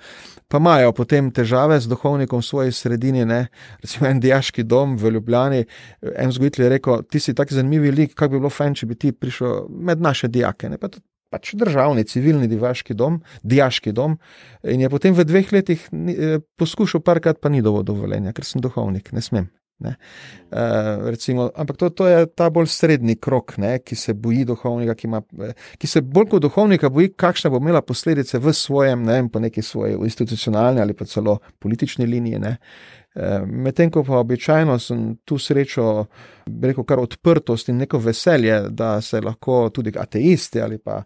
[0.52, 3.46] Pa imajo potem težave z duhovnikom v svoji sredini, ne,
[3.84, 5.64] recimo en diaški dom v Ljubljani,
[6.16, 9.00] en zgoditelj je rekel, ti si tako zanimiv lik, kak bi bilo fajn, če bi
[9.00, 10.70] ti prišel med naše dijake.
[10.70, 10.82] Ne,
[11.30, 14.18] pač državni, civilni divaški dom, diaški dom.
[14.64, 18.64] In je potem v dveh letih eh, poskušal parkrat, pa ni dovolj dovoljenja, ker sem
[18.64, 19.50] duhovnik, ne smem.
[19.80, 19.96] Ne.
[20.52, 24.96] Uh, recimo, ampak to, to je ta bolj srednji krok, ne, ki se boji duhovnika,
[24.96, 29.06] ki, ima, eh, ki se bolj kot duhovnika boji, kakšne bo imela posledice v svojem,
[29.08, 32.42] ne vem, po neki svoji institucionalni ali pa celo politični liniji.
[32.44, 35.86] Uh, Medtem ko pa običajno sem tu srečo,
[36.62, 41.02] rekel, kar odprtost in neko veselje, da se lahko tudi ateisti ali pa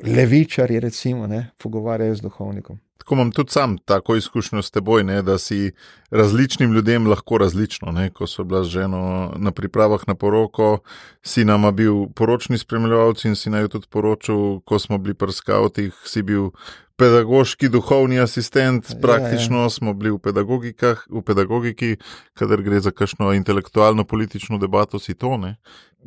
[0.00, 2.83] levičari, recimo, ne, pogovarjajo z duhovnikom.
[2.98, 5.72] Tako imam tudi sam tako izkušnjo s teboj, ne, da si
[6.10, 7.92] različnim ljudem lahko različno.
[7.92, 8.10] Ne.
[8.10, 10.78] Ko so bila z ženo na pripravah na poroko,
[11.22, 15.94] si nama bil poročni spremljalec in si naj tudi poročal, ko smo bili pri skavtih,
[16.04, 16.50] si bil
[16.96, 19.70] pedagoški, duhovni asistent, ja, praktično ja, ja.
[19.70, 20.18] smo bili v,
[21.10, 21.96] v pedagogiki,
[22.38, 25.56] kadar gre za kakšno intelektualno politično debato, si to ne.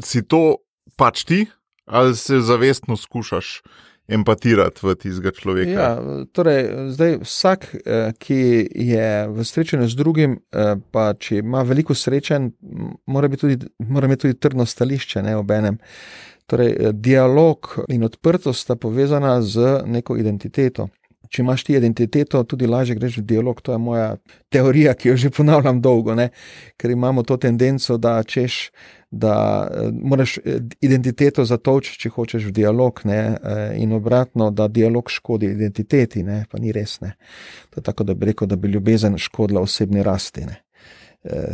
[0.04, 0.64] Si to
[0.96, 1.46] pač ti
[1.88, 3.62] ali se zavestno skušaš?
[4.08, 5.72] Empatirati v tistega človeka.
[5.72, 5.90] Ja,
[6.32, 6.62] torej,
[6.96, 12.52] zdaj, vsak, eh, ki je v srečanju z drugim, eh, pa če ima veliko srečen,
[13.06, 15.80] mora, tudi, mora imeti tudi trdno stališče, ne ob enem.
[16.48, 20.88] Torej, eh, dialog in odprtost sta povezana z neko identiteto.
[21.30, 23.62] Če imaš ti identiteto, tudi lažje greš v dialog.
[23.62, 24.16] To je moja
[24.50, 26.30] teorija, ki jo že ponavljam dolgo, ne?
[26.78, 28.72] ker imamo to tendenco, da češ,
[29.12, 33.38] da eh, moraš eh, identiteto zatoči, če hočeš v dialog, ne?
[33.78, 36.46] in obratno, da dialog škodi identiteti, ne?
[36.52, 37.00] pa ni res.
[37.02, 37.14] Ne?
[37.70, 40.46] To je tako, da bi rekel, da bi ljubezen škodila osebni rasti.
[40.46, 40.64] Ne?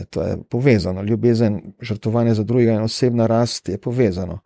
[0.09, 1.01] To je povezano.
[1.03, 4.39] Ljubezen, žrtvovanje za drugega in osebna rast je povezano.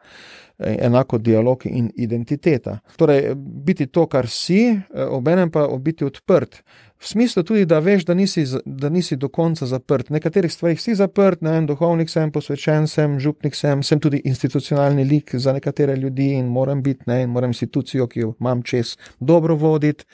[0.58, 2.80] Enako dialog in identiteta.
[2.96, 6.62] Torej, biti to, kar si, obenem pa biti odprt.
[7.00, 10.10] V smislu tudi, da veš, da nisi, da nisi do konca zaprt.
[10.10, 15.06] Nekaterih stvarih si zaprt, ne vem, duhovnik sem, posvečen sem, župnik sem, sem tudi institucionalni
[15.06, 18.96] lik za nekatere ljudi in moram biti, ne, in moram institucijo, ki jo imam čez,
[19.20, 20.06] dobro voditi.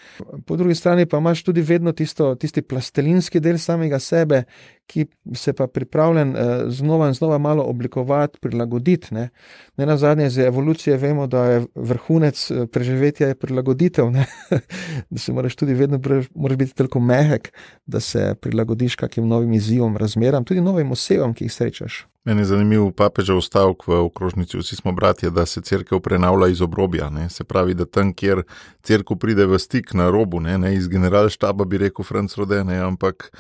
[0.46, 4.43] Po drugi strani pa imaš tudi vedno tisto, tisti plastelinski del samega sebe,
[4.88, 9.13] ki se pa pripravljen eh, znova in znova malo oblikovati, prilagoditi.
[9.13, 9.30] Ne,
[9.78, 14.12] ne na zadnje, z evolucije vemo, da je vrhunec eh, preživetja je prilagoditev,
[15.10, 16.00] da se moraš tudi vedno,
[16.36, 17.52] moraš biti toliko mehek,
[17.86, 22.06] da se prilagodiš kakim novim izzivom, razmeram, tudi novim osebam, ki jih srečaš.
[22.26, 26.62] Meni je zanimiv papežev stavek v okrožnici, vsi smo bratje, da se crkva prenavlja iz
[26.62, 27.10] obrobja.
[27.10, 27.30] Ne?
[27.30, 28.46] Se pravi, da tam, kjer
[28.82, 33.32] crkva pride v stik na robu, ne, ne iz generalštaba, bi rekel Franc Rodene, ampak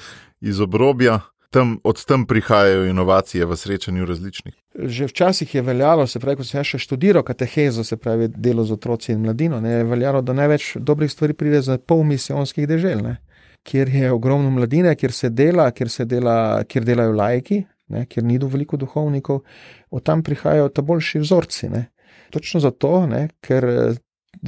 [0.41, 1.21] iz obrobja.
[1.53, 4.55] Tam, od tam prihajajo inovacije v srečanju različnih.
[4.73, 8.73] Že včasih je veljalo, se pravi, ko sem še študiral katehezo, se pravi, delo z
[8.73, 13.05] otroci in mladino, ne, je veljalo, da največ dobrih stvari pride za pol misijonskih dežel.
[13.05, 13.19] Ne
[13.63, 17.63] kjer je ogromno mladine, kjer se dela, kjer, se dela, kjer delajo lajki,
[17.93, 19.43] ne, kjer ni dovolj duhovnikov,
[19.91, 21.69] od tam prihajajo ta boljši vzorci.
[21.69, 21.85] Ne.
[22.29, 23.99] Točno zato, ne, ker eh,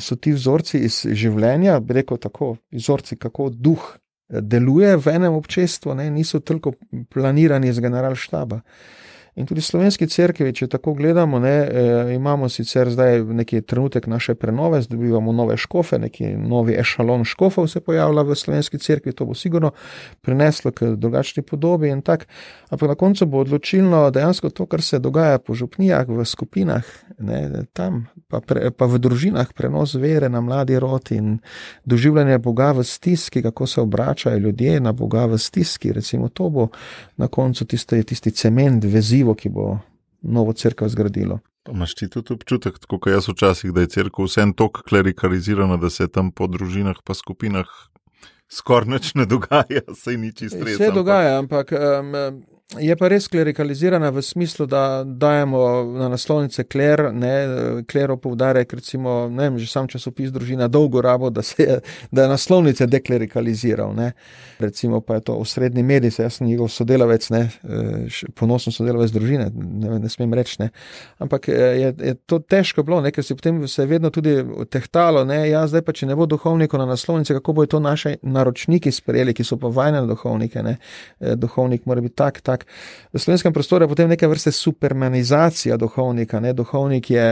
[0.02, 3.86] so ti vzorci iz življenja, bi rekel tako, vzorci, kako duh
[4.30, 6.74] deluje v enem občestvu, ne, niso toliko
[7.14, 8.62] planirani iz generalštaba.
[9.36, 14.36] In tudi slovenski crkvi, če tako gledamo, ne, e, imamo sicer zdaj neki trenutek naše
[14.40, 19.36] prenove, dobivamo nove škofe, neki novi ešalon škofov se pojavlja v slovenski crkvi, to bo
[19.36, 19.74] sigurno
[20.24, 22.30] prineslo k drugačni podobi in tako.
[22.70, 26.88] Ampak na koncu bo odločilno dejansko to, kar se dogaja po župnijah, v skupinah,
[27.20, 31.38] ne, tam, pa, pre, pa v družinah, prenos vere na mladi rod in
[31.84, 35.92] doživljanje Boga v stiski, kako se obračajo ljudje na Boga v stiski.
[35.92, 36.68] Recimo, to bo
[37.18, 39.80] na koncu tisti, tisti cement, veziv tkivo, ki bo
[40.22, 41.40] novo crkvo zgradilo.
[41.72, 46.08] Máš ti tudi občutek, kot jaz včasih, da je crkva vsem tako klerikalizirana, da se
[46.08, 47.66] tam po družinah pa skupinah
[48.52, 50.78] skoraj nič ne dogaja, se ni čisto res.
[50.78, 55.60] Se dogaja, ampak um, je pa res klerikalizirana v smislu, da dajemo
[56.00, 57.34] na naslovnice kler, ne,
[57.86, 61.80] klero poudarek, recimo, ne vem, že sam časopis družina dolgo rabo, da se je,
[62.12, 64.12] da je naslovnice deklerikaliziral, ne.
[64.60, 67.44] Recimo pa je to osrednji medij, se jaz sem njegov sodelavec, ne,
[68.34, 70.72] ponosen sodelavec družine, ne, ne smem reči, ne.
[71.22, 74.40] Ampak je, je to težko bilo, ne, ker si potem se je vedno tudi
[74.74, 78.18] tehtalo, ne, ja, zdaj pa če ne bo duhovnikov na naslovnice, kako bojo to naše
[78.26, 80.78] naročniki sprejeli, ki so pa vajne duhovnike, ne.
[81.38, 82.66] Duhovnik mora biti tak, tak tak.
[83.12, 86.40] V slovenskem prostoru je potem neka vrsta supermanizacija duhovnika.
[86.40, 86.54] Ne?
[86.56, 87.28] Duhovnik je,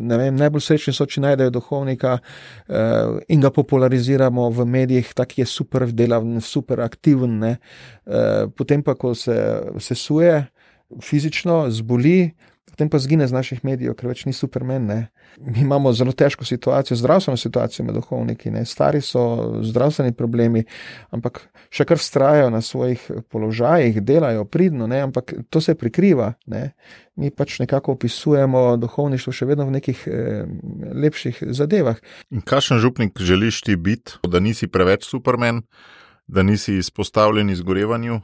[0.00, 5.38] ne vem, najbolj srečni so, če najdejo duhovnika uh, in ga populariziramo v medijih, tak
[5.40, 7.40] je super delaven, super aktiven.
[7.42, 9.36] Uh, potem pa, ko se
[9.80, 10.44] sesuje
[11.04, 12.32] fizično, zboli,
[12.78, 14.84] potem pa zgine z naših medijev, ker več ni supermen.
[14.86, 14.98] Ne.
[15.42, 18.62] Mi imamo zelo težko situacijo, zdravstveno situacijo med duhovniki, ne.
[18.62, 20.62] stari so zdravstveni problemi,
[21.10, 21.40] ampak
[21.74, 23.02] še kar vztrajajo na svojih
[23.34, 25.02] položajih, delajo pridno, ne.
[25.08, 26.36] ampak to se prikriva.
[26.46, 26.78] Ne.
[27.18, 30.46] Mi pač nekako opisujemo duhovništvo še vedno v nekih eh,
[30.94, 31.98] lepših zadevah.
[32.46, 35.64] Kakšen župnik želiš ti biti, da nisi preveč supermen,
[36.30, 38.22] da nisi izpostavljen izgorevanju?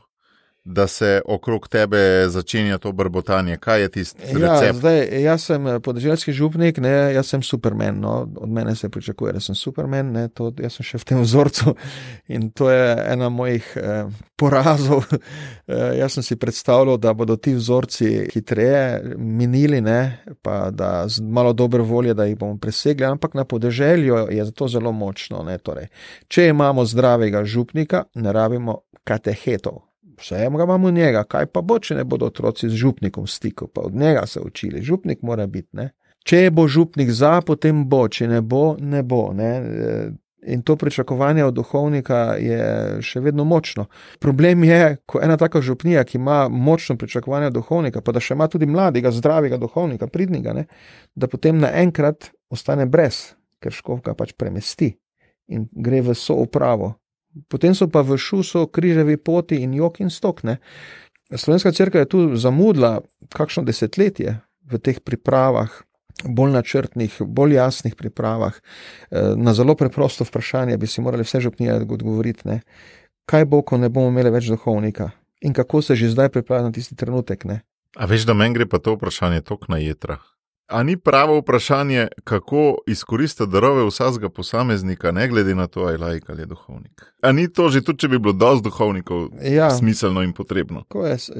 [0.64, 3.56] Da se okrog tebe začenja to brbotanje.
[3.56, 8.00] Kaj je tisti ja, zdaj, jaz sem eh, podeželjski župnik, ne, jaz sem supermen.
[8.00, 11.20] No, od mene se pričakuje, da sem supermen, ne, to, jaz sem še v tem
[11.20, 11.76] vzorcu
[12.32, 14.08] in to je ena mojih eh,
[14.40, 15.04] porazov.
[15.12, 21.20] eh, jaz sem si predstavljal, da bodo ti vzorci hitreje minili, ne, pa da z
[21.20, 25.44] malo dobre volje, da jih bomo presegli, ampak na podeželju je to zelo močno.
[25.44, 25.92] Ne, torej,
[26.28, 29.84] če imamo zdravega župnika, ne rabimo katehetov
[30.20, 33.94] vse imamo njega, kaj pa bo, če ne bodo otroci z župnikom stikov, pa od
[33.94, 34.82] njega se učili.
[34.82, 35.68] Župnik mora biti.
[35.72, 35.90] Ne?
[36.24, 39.32] Če bo župnik za, potem bo, če ne bo, ne bo.
[39.36, 39.50] Ne?
[40.44, 42.64] In to pričakovanje od duhovnika je
[43.04, 43.86] še vedno močno.
[44.20, 48.36] Problem je, ko ena taka župnija, ki ima močno pričakovanje od duhovnika, pa da še
[48.36, 50.66] ima tudi mladega, zdravega duhovnika, pridnega, ne?
[51.14, 54.92] da potem naenkrat ostane brez, ker škovka pač premesti
[55.48, 56.94] in gre v soupravo
[57.48, 60.58] potem so pa v šusu križevi poti in jok in stokne.
[61.34, 63.00] Slovenska crkva je tu zamudila
[63.32, 65.70] kakšno desetletje v teh pripravah,
[66.24, 68.54] bolj načrtnih, bolj jasnih pripravah.
[68.54, 72.60] Eh, na zelo preprosto vprašanje bi si morali vse župnije odgovoriti, ne?
[73.26, 76.72] kaj bo, ko ne bomo imeli več duhovnika in kako se že zdaj pripravlja na
[76.72, 77.44] tisti trenutek.
[77.44, 77.60] Ne?
[77.96, 80.18] A veš, da meni gre pa to vprašanje tok na jedra.
[80.66, 85.98] A ni pravo vprašanje, kako izkoristiti darove vsakega posameznika, ne glede na to, ali je
[85.98, 87.14] lajk ali je duhovnik.
[87.24, 90.82] A ni to že tudi, če bi bilo dosti duhovnikov ja, smiselno in potrebno?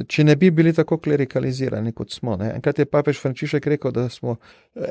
[0.08, 2.38] Če ne bi bili tako klerikalizirani, kot smo.
[2.40, 2.54] Ne?
[2.56, 4.38] Enkrat je papež Frančišek rekel, da smo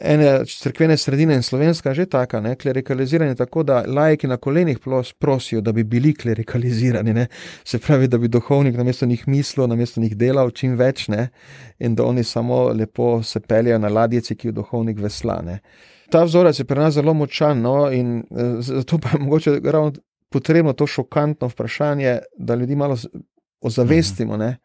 [0.02, 2.54] ene crkvene sredine in slovenska že taka, ne?
[2.56, 4.78] klerikalizirani tako, da lajki na kolenih
[5.20, 7.14] prosijo, da bi bili klerikalizirani.
[7.14, 7.26] Ne?
[7.66, 11.30] Se pravi, da bi duhovnik namesto njih mislil, namesto njih delal čim več ne?
[11.80, 15.60] in da oni samo lepo se peljajo na ladjici, ki jo duhovnik veslane.
[16.12, 19.94] Ta vzorec je pri nas zelo močan, no, in eh, zato pa je mogoče ravno
[20.34, 22.98] potrebno to šokantno vprašanje, da ljudi malo
[23.62, 24.38] ozavestimo.
[24.38, 24.58] Ne?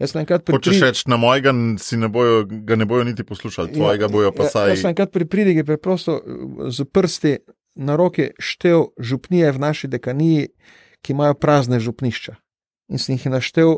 [0.00, 3.74] Jaz sem enkrat pripričal, če rečeš na mojega, ne bojo, ga ne bojo niti poslušali,
[3.74, 4.70] tvojega ja, bojo pa ja, saj.
[4.72, 6.16] Jaz sem enkrat pri pridigi preprosto
[6.72, 7.34] z prsti
[7.84, 10.48] na roke štev župnije v naši dekaniji,
[11.04, 12.34] ki imajo prazne župnišča.
[12.88, 13.76] In sem jih naštel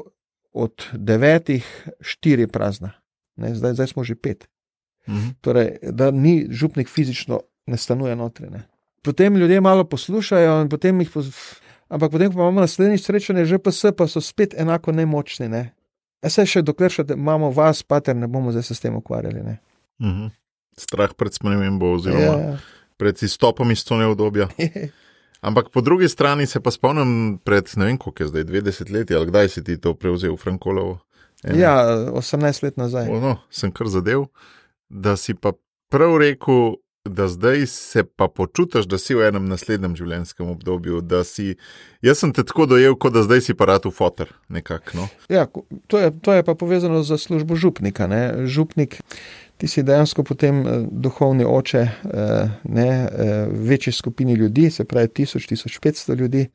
[0.53, 1.67] od devetih,
[2.01, 2.95] štiri prazna.
[3.37, 4.47] Ne, zdaj, zdaj smo že pet.
[5.09, 5.29] Mhm.
[5.41, 11.11] Torej, da ni župnik fizično ne stanuje notrene potem ljudje malo poslušajo, in potem jih
[11.11, 11.63] poslušajo.
[11.89, 15.49] Ampak potem, ko imamo naslednji srečanje, že PS, pa so spet enako nemočni.
[15.49, 15.75] Ne?
[16.25, 19.43] Se še dokler še imamo vas, pater, ne bomo zdaj se s tem ukvarjali.
[19.43, 20.31] Uh mhm.
[20.79, 22.57] Strah pred spremembo, oziroma ja, ja.
[22.97, 24.49] pred izstopom iz to neobdobja.
[25.47, 29.11] Ampak po drugi strani se pa spomnim, pred ne vem, koliko je zdaj, 20 let
[29.11, 31.03] ali kdaj si ti to prevzel, Frankolovo.
[31.45, 31.83] Ja,
[32.15, 33.11] 18 let nazaj.
[33.11, 34.31] O, no, sem kar zadev,
[34.93, 35.53] da si pa
[35.89, 36.75] prav rekel,
[37.05, 41.01] da zdaj se pa počutiš, da si v enem naslednjem življenjskem obdobju.
[41.27, 41.57] Si,
[42.05, 44.31] jaz sem te tako dojel, kot da zdaj si pa rad v fotor.
[44.53, 45.09] Nekak, no.
[45.33, 45.49] ja,
[45.91, 48.07] to, je, to je pa povezano z službo župnika.
[48.07, 48.47] Ne?
[48.47, 49.01] Župnik,
[49.59, 51.93] ti si dejansko potem eh, duhovni oče eh,
[52.65, 56.47] ne, eh, večji skupini ljudi, se pravi 1000-1500 ljudi,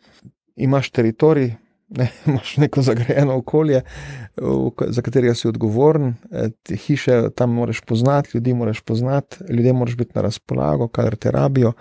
[0.56, 1.56] imaš teritorij
[1.90, 3.82] ne, imaš neko zagrajeno okolje,
[4.88, 9.96] za katerega si odgovoren, e, te hiše tam moraš poznati, ljudi moraš poznati, ljudje moraš
[9.96, 11.74] biti na razpolago, kadar te rabijo.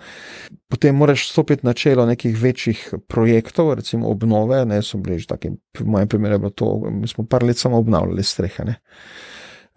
[0.67, 5.49] Potem moraš stopiti na čelo nekih večjih projektov, recimo obnove, ne so bili že taki,
[5.79, 8.63] v mojem primeru je bilo to, mi smo par let samo obnavljali strehe.
[8.63, 8.75] Ne.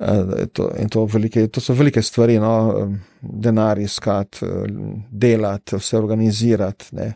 [0.00, 2.52] E, to, to, velike, to so velike stvari, no,
[3.20, 4.48] denar iskati,
[5.10, 6.94] delati, vse organizirati.
[6.96, 7.12] Ne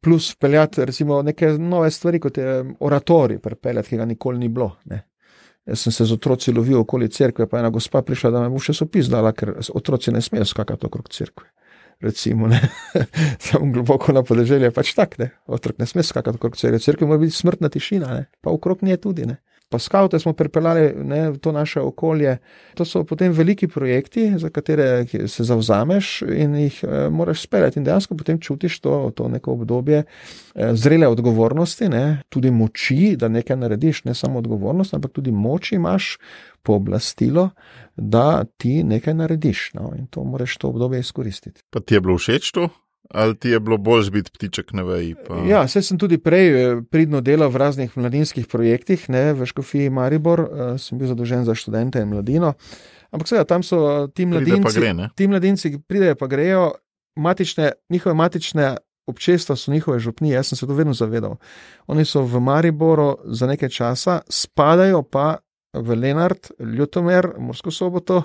[0.00, 4.76] plus peljati recimo neke nove stvari, kot je oratori, prepeljati, ki ga nikoli ni bilo.
[4.84, 5.06] Ne.
[5.66, 8.50] Jaz sem se z otroci lovil okoli cerkve, pa je ena gospa prišla, da me
[8.50, 11.46] bo še sopis dala, ker otroci ne smejo skakati okrog cerkve.
[12.00, 12.48] Recimo,
[13.44, 15.30] tam globoko na podeželju je pač tak, ne?
[15.46, 18.26] otrok ne sme skakati okrog cerkve, cerkve mora biti smrtna tišina, ne?
[18.40, 19.28] pa okrog nje tudi.
[19.28, 19.36] Ne?
[19.70, 22.38] Pa skavte smo pripeljali ne, v to naše okolje.
[22.74, 27.78] To so potem veliki projekti, za katere se zavzameš in jih e, moraš speljati.
[27.78, 30.04] In dejansko potem čutiš to, to neko obdobje e,
[30.74, 36.16] zrele odgovornosti, ne, tudi moči, da nekaj narediš, ne samo odgovornost, ampak tudi moč imaš,
[36.62, 37.50] pooblastilo,
[37.96, 39.70] da ti nekaj narediš.
[39.74, 41.62] No, in to moraš to obdobje izkoristiti.
[41.70, 42.68] Pa ti je bilo všeč to?
[43.10, 45.14] Ali ti je bilo bolj biti ptiček na veji?
[45.26, 45.40] Pa...
[45.48, 50.40] Ja, sem tudi prej eh, pridno delal v raznih mladinskih projektih, ne, v Škofiji Maribor,
[50.40, 52.54] uh, sem bil zadolžen za študente in mladino.
[53.10, 56.70] Ampak seveda, tam so eh, ti mladinci, gre, ti mladinci, ki pridejo pa grejo,
[57.18, 58.76] matične, njihove matične
[59.10, 61.36] občestva so njihove župnije, jaz sem se to vedno zavedal.
[61.86, 65.40] Oni so v Mariboru za nekaj časa, spadajo pa
[65.72, 68.22] v Lenart, Ljutomer, Morsko soboto,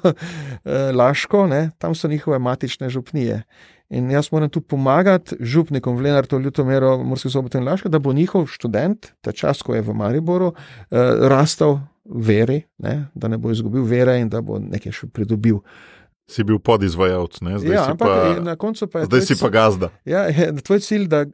[0.99, 3.43] Laško, ne, tam so njihove matične župnije.
[3.89, 8.13] In jaz moram tu pomagati župnikom v Lenartu, Ljutomeru, Morski soboto in Laško, da bo
[8.13, 10.97] njihov študent, ta čas, ko je v Mariboru, eh,
[11.29, 13.07] rastel veri, ne?
[13.13, 15.61] da ne bo izgubil vere in da bo nekaj še pridobil.
[16.29, 19.91] Si bil podizvajalec, zdaj, ja, si, ampak, pa, zdaj si pa gazda.
[20.09, 21.25] Ja, je tvoj cilj, da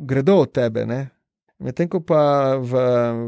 [0.00, 1.10] gredo od tebe, ne?
[1.60, 2.72] Medtem ko pa v,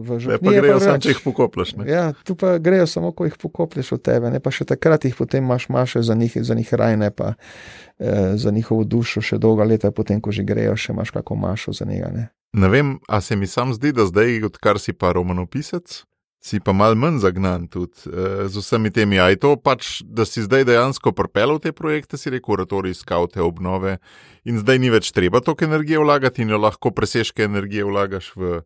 [0.00, 0.40] v življenju.
[0.40, 1.74] Pa grejo samo, če jih pokopleš.
[1.84, 5.16] Ja, tu pa grejo samo, ko jih pokopleš od tebe, ne pa še takrat jih
[5.18, 9.68] potem imaš maše za njih, za njih rajne, pa eh, za njihovo dušo še dolga
[9.68, 12.08] leta, potem ko že grejo, še imaš kako mašo za njega.
[12.08, 12.24] Ne,
[12.56, 16.00] ne vem, a se mi sam zdi, da zdaj, odkar si pa romanopisec,
[16.42, 19.20] si pa mal manj zagnan tudi uh, z vsemi temi.
[19.22, 23.38] Aj to pač, da si zdaj dejansko propel v te projekte, si rekel, oratori, skaute,
[23.42, 24.00] obnove
[24.42, 28.60] in zdaj ni več treba toliko energije vlagati in jo lahko presežke energije vlagaš v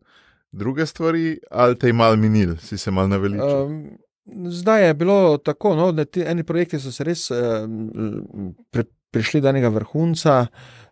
[0.57, 3.69] druge stvari, ali te je mal minil, si se mal naveličal.
[3.69, 3.79] Um.
[4.27, 7.63] Zdaj je bilo tako, no, da ti eni projekti so se res uh,
[8.75, 8.83] pri,
[9.15, 10.86] prišli do enega vrhunca, uh,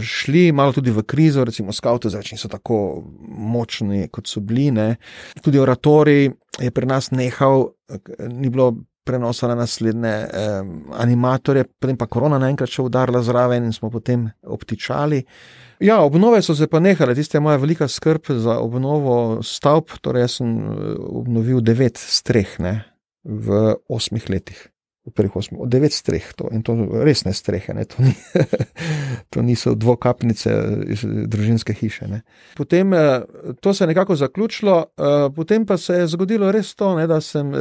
[0.00, 4.70] šli malo tudi v krizo, recimo skavti zdaj niso tako močni, kot so bili.
[4.70, 4.96] Ne.
[5.42, 6.30] Tudi oratori
[6.60, 7.68] je pri nas nehal,
[8.28, 8.72] ni bilo
[9.04, 10.14] prenosa na naslednje
[10.62, 15.24] um, animatorje, potem pa korona naenkrat še udarila zraven in smo potem obtičali.
[15.82, 19.98] Ja, obnove so se pa nehale, tiste moja velika skrb za obnovo stavb.
[20.00, 20.54] Torej, jaz sem
[21.02, 22.76] obnovil devet streh ne,
[23.26, 24.71] v osmih letih
[25.06, 28.12] v prvih osmih, od devet streh, to, in to resne strehe, ne, to, ni,
[29.34, 30.52] to niso dvokapnice
[30.94, 32.06] iz družinske hiše.
[32.08, 32.20] Ne.
[32.56, 33.24] Potem eh,
[33.60, 37.20] to se je nekako zaključilo, eh, potem pa se je zgodilo res to, ne, da
[37.20, 37.58] sem eh,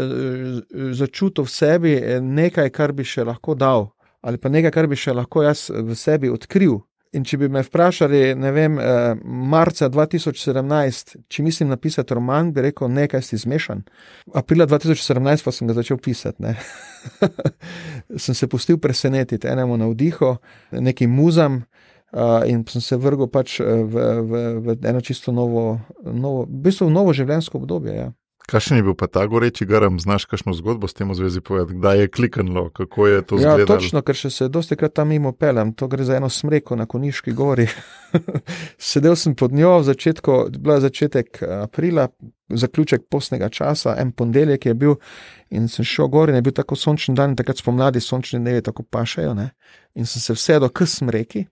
[0.94, 3.90] začutil v sebi nekaj, kar bi še lahko dal,
[4.22, 6.78] ali pa nekaj, kar bi še lahko jaz v sebi odkril.
[7.12, 12.64] In če bi me vprašali, ne vem, eh, marca 2017, če mislim napisati roman, bi
[12.70, 13.82] rekel, nekaj si zmešan.
[14.34, 16.54] Aprila 2017 pa sem ga začel pisati.
[18.24, 20.38] sem se pustil presenetiti enemu navdihu,
[20.72, 21.66] nekim muzam.
[22.12, 26.90] Uh, in sem se vrgel pač v, v, v eno čisto novo, novo, v bistvu
[26.92, 27.94] novo življenjsko obdobje.
[27.96, 28.10] Ja.
[28.48, 31.78] Kakšen je bil pa ta goreči garam, znaš kakšno zgodbo s tem v zvezi povedati,
[31.78, 33.60] kdaj je kliknilo, kako je to zgodilo?
[33.60, 36.76] Ja, točno, ker še se dosti krat tam mimo pelem, to gre za eno smreko
[36.76, 37.68] na Koniški gori.
[38.92, 42.08] Sedel sem pod njo, začetko, bila je začetek eh, aprila,
[42.50, 44.98] zaključek posnega časa, en ponedeljek je bil
[45.50, 48.84] in sem šel gor in je bil tako sončen dan, takrat spomladi sončni dnevi tako
[48.84, 49.52] pašajo ne?
[49.96, 51.46] in sem se vsedel k smreki.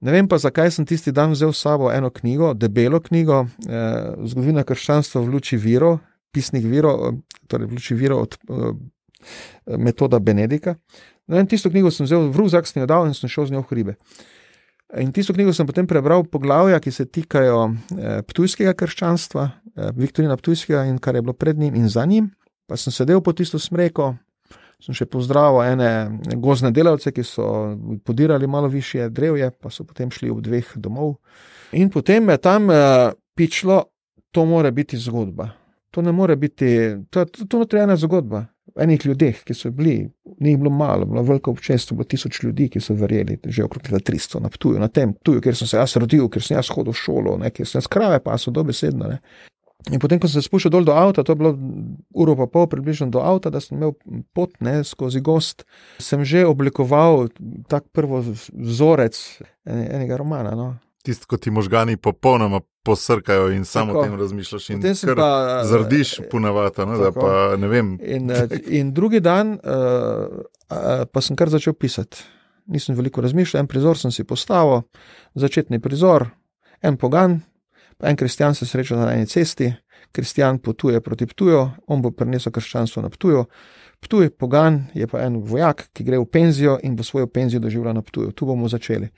[0.00, 4.14] Ne vem pa, zakaj sem tisti dan vzel s sabo eno knjigo, debelo knjigo, eh,
[4.24, 5.98] zgodovina krščanstva v luči viro,
[6.32, 7.20] pisnih virov,
[7.50, 8.74] torej luči virov od uh,
[9.78, 10.76] metoda Benedika.
[11.30, 13.54] No, in tisto knjigo sem vzel v ruzak, sem jo dal in sem šel z
[13.54, 13.96] njo v hribe.
[14.98, 20.34] In tisto knjigo sem potem prebral poglavja, ki se tikajo eh, ptujskega krščanstva, eh, Viktorina
[20.34, 22.32] Ptujskega in kar je bilo pred njim in za njim.
[22.66, 24.16] Pa sem sedel po tisto smreko,
[24.82, 27.76] sem še pozdravil ene gozne delavce, ki so
[28.06, 31.20] podirali malo više drevje, pa so potem šli ob dveh domov.
[31.78, 33.84] In potem me tam eh, pičlo,
[34.34, 35.59] to mora biti zgodba.
[35.90, 37.24] To ne more biti, to,
[37.72, 38.44] je ena zgodba.
[38.78, 40.04] Enih ljudeh, ki so bili,
[40.38, 44.40] ni bilo malo, bilo veliko občestvo, bilo tisoč ljudi, ki so verjeli, že okrog 300
[44.40, 47.00] na tuju, na tem tuju, kjer sem se jaz rodil, ker sem jaz hodil v
[47.00, 49.10] šolo, ne, kjer sem jaz krave, pa so dobesedno.
[49.10, 49.18] Ne.
[49.88, 51.54] In potem, ko sem se spuščal dol do avta, to je bilo
[52.12, 53.94] uro pa pol, približno do avta, da sem imel
[54.36, 55.64] pot ne, skozi gost,
[55.98, 57.30] sem že oblikoval
[57.70, 59.16] tak prvo vzorec
[59.64, 60.52] enega romana.
[60.54, 60.74] No.
[61.02, 64.70] Tisti, ko ti možgani popolnoma posrkajo in samo o tem razmišljaš.
[64.70, 64.82] In
[65.16, 66.86] pa, zardiš uh, punavata.
[66.86, 67.56] No, pa,
[68.02, 68.36] in, uh,
[68.78, 72.24] in drugi dan uh, pa sem kar začel pisati.
[72.70, 74.84] Nisem veliko razmišljal, en prizor sem si postavil,
[75.34, 76.28] začetni prizor,
[76.82, 77.40] en pogan,
[78.02, 79.72] en kristjan se sreča na eni cesti,
[80.12, 83.44] kristjan potuje proti Ptuju, on bo prinesel krščanstvo na Ptuju.
[84.00, 87.94] Ptuj, pogan je pa en vojak, ki gre v penzijo in bo svojo penzijo doživljal
[87.94, 88.32] na Ptuju.
[88.32, 89.10] Tu bomo začeli.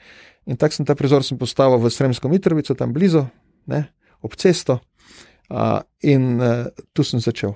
[0.47, 3.27] In tako sem ta prizor sem postavil v Sremsko Mitrovico, tam blizu,
[3.67, 3.87] ne,
[4.23, 4.81] ob cesto.
[5.53, 7.53] Uh, in uh, tu sem začel.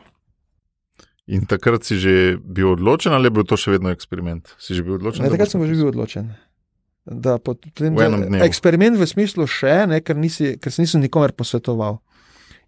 [1.26, 4.52] In takrat si že bil odločen, ali je bil to še vedno eksperiment?
[4.62, 5.24] Si že bil odločen?
[5.26, 6.36] Ne, takrat sem že bil odločen.
[7.06, 8.42] Da, potem, v enem dnevu.
[8.46, 12.00] Eksperiment v smislu še, ne, ker, nisi, ker se nisem nikomer posvetoval.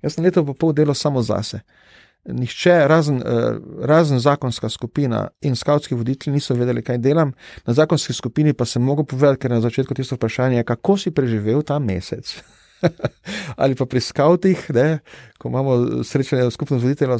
[0.03, 1.61] Jaz sem leto pa pol delal samo zase.
[2.29, 7.33] Nihče, razen, eh, razen zakonska skupina in skavtski voditelji, niso vedeli, kaj delam.
[7.67, 11.11] Na zakonski skupini pa sem mogel povedati, ker je na začetku tisto vprašanje, kako si
[11.11, 12.39] preživel ta mesec.
[13.63, 14.89] Ali pa pri skavtih, ne,
[15.39, 17.19] ko imamo srečanje skupno z voditeljem.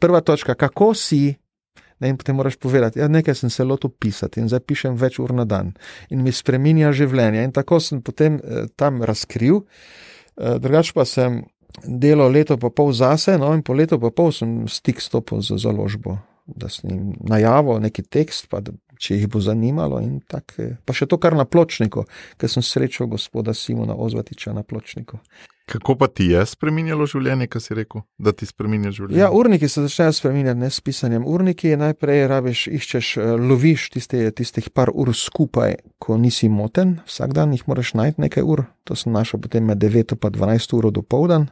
[0.00, 1.34] Prva točka, kako si.
[2.00, 4.94] Ne, in potem moraš povedati, da ja, nekaj sem se lotil pisati in zdaj pišem
[4.96, 5.74] več ur na dan
[6.08, 7.42] in mi spremenja življenje.
[7.44, 9.60] In tako sem potem eh, tam razkril.
[9.60, 11.42] Eh, drugače pa sem
[11.84, 15.60] delo leto pa pol zase, no in po letu pa pol sem stik stopil z
[15.60, 16.16] založbo,
[16.46, 20.74] da sem najavil neki tekst, pa da, če jih bo zanimalo in tako.
[20.84, 22.04] Pa še to kar na pločniku,
[22.36, 25.20] ker sem srečal gospoda Simona Ozvatiča na pločniku.
[25.70, 29.20] Kako pa ti je spremenjalo življenje, kaj si rekel, da ti spremenja življenje?
[29.20, 31.22] Ja, urniki se začnejo spremenjati, ne s pisanjem.
[31.30, 37.36] Urniki najprej rabiš, iščeš, eh, loviš tiste, tistih par ur skupaj, ko nisi moten, vsak
[37.38, 38.64] dan jih moraš najti nekaj ur.
[38.90, 41.50] To sem našel potem med 9 in 12 ur do povdan.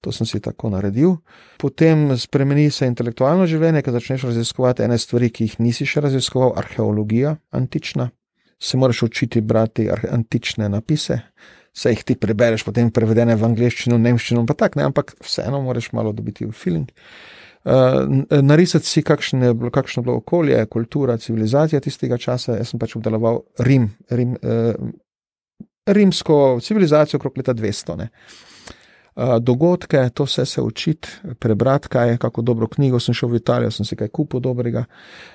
[0.00, 1.16] To sem si tako naredil.
[1.58, 6.54] Potem spremeni se intelektualno življenje, ker začneš raziskovati ene stvari, ki jih nisi še raziskoval,
[6.60, 8.10] arheologija, antična.
[8.62, 11.20] Se moraš učiti brati antične napise,
[11.74, 15.92] se jih ti prebereš, potem prevedene v angleščino, nemščino, pa tako ne, ampak vseeno moraš
[15.94, 16.90] malo dobiti v feeling.
[17.68, 18.06] Uh,
[18.42, 22.56] narisati si, kakšno je, bilo, kakšno bilo okolje, kultura, civilizacija tistega časa.
[22.56, 24.92] Jaz sem pač obdeloval Rim, Rim, uh,
[25.86, 27.98] rimsko civilizacijo okrog leta 200.
[27.98, 28.08] Ne.
[29.40, 31.08] Dogodke, to vse se učiti,
[31.38, 34.84] prebrati, kaj je, kako dobro knjigo sem šel v Italijo, sem si kaj kupil dobrega,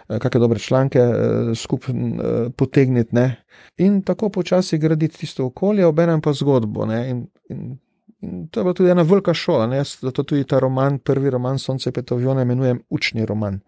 [0.08, 1.02] kakšne dobre članke
[1.56, 1.96] skupaj
[2.56, 3.16] potegniti.
[3.16, 3.44] Ne?
[3.78, 6.88] In tako počasi graditi tisto okolje, obenem pa zgodbo.
[6.88, 7.78] In, in,
[8.22, 9.68] in to je bila tudi ena velika šola.
[9.68, 9.84] Ne?
[9.84, 13.60] Jaz zato tudi ta roman, prvi roman Sonce Petovjona, imenujem učni roman.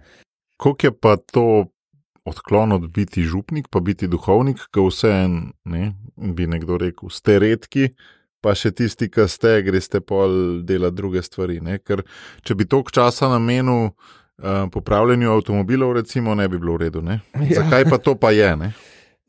[0.57, 1.65] Kako je pa to
[2.25, 7.39] odklon od biti župnik, pa biti duhovnik, ko vse en, ne, bi nekdo rekel, ste
[7.39, 7.89] redki
[8.45, 11.57] pa še tisti, ki ste, greste pol dela druge stvari.
[11.65, 11.79] Ne?
[11.81, 12.05] Ker
[12.45, 17.01] če bi toliko časa namenil uh, popravljanju avtomobilov, recimo, ne bi bilo v redu.
[17.09, 17.63] Ja.
[17.63, 18.51] Zakaj pa to pa je?
[18.61, 18.75] Ne?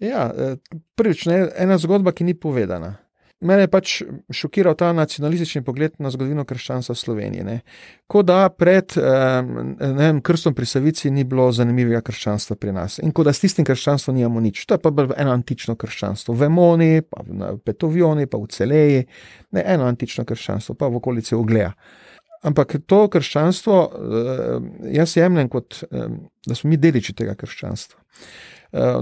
[0.02, 0.56] Ja, eh,
[0.92, 2.98] prvič, ne, ena zgodba, ki ni povedana.
[3.44, 3.90] Mene je pač
[4.32, 7.42] šokiral ta nacionalistični pogled na zgodovino krščanstva v Sloveniji.
[7.44, 7.56] Ne.
[8.08, 13.26] Ko da pred vem, krstom pri Savici ni bilo zanimivega krščanstva pri nas in ko
[13.28, 14.62] da s tistim krščanstvom nimamo nič.
[14.64, 19.04] To je pa eno antično krščanstvo v Emoni, pa v Petovjoni, pa v Celeji,
[19.52, 21.74] ne eno antično krščanstvo, pa v okolici Ogleja.
[22.46, 23.76] Ampak to krščanstvo
[24.96, 28.00] jaz jemljem kot, da smo mi deliči tega krščanstva.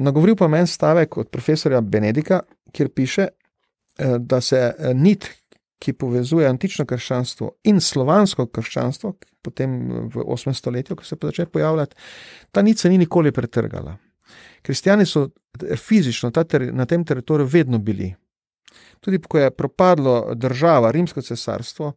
[0.03, 2.43] Nagovoril pa meni stavek od profesorja Benedika,
[2.74, 3.30] kjer piše,
[4.19, 5.29] da se eh, nit,
[5.79, 9.13] ki povezuje antično krščanstvo in slovansko krščanstvo,
[9.45, 9.75] potem
[10.09, 10.55] v 8.
[10.57, 11.97] stoletju, ko se je začela pojavljati,
[12.51, 13.97] ta nit se ni nikoli pretrgala.
[14.63, 16.33] Kristijani so eh, fizično
[16.73, 18.15] na tem teritoriju vedno bili.
[19.01, 21.93] Tudi ko je propadlo država, rimsko cesarstvo,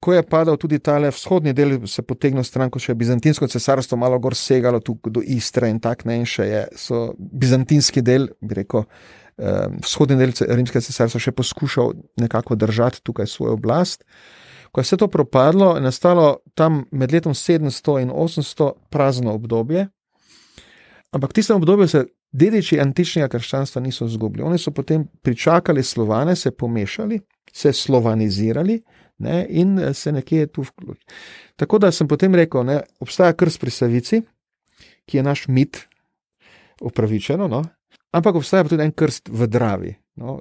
[0.00, 3.98] ko je padal tudi ta vzhodni del, se potegnil stran, ko še je bizantinsko cesarstvo
[4.00, 6.62] malo gor segalo do Istre in tako in še je.
[7.18, 8.86] Bizantinski del, bi rekel,
[9.84, 14.04] vzhodni del rimskega cesarstva še poskušal nekako držati tukaj svojo oblast.
[14.72, 19.88] Ko je vse to propadlo, je nastalo tam med letom 700 in 800 prazno obdobje.
[21.10, 24.46] Ampak v tistem obdobju se dediči antičnega krščanstva niso izgubili.
[24.46, 27.18] Oni so potem pričakali slovane, se pomešali,
[27.52, 28.78] se slovanizirali
[29.20, 31.06] ne, in eh, se nekje tu vključili.
[31.56, 34.22] Tako da sem potem rekel, da obstaja krst pri Savici,
[35.06, 35.84] ki je naš mit,
[36.80, 37.64] upravičeno, no,
[38.10, 39.92] Ampak obstaja tudi en krst v Dravi.
[40.20, 40.34] No,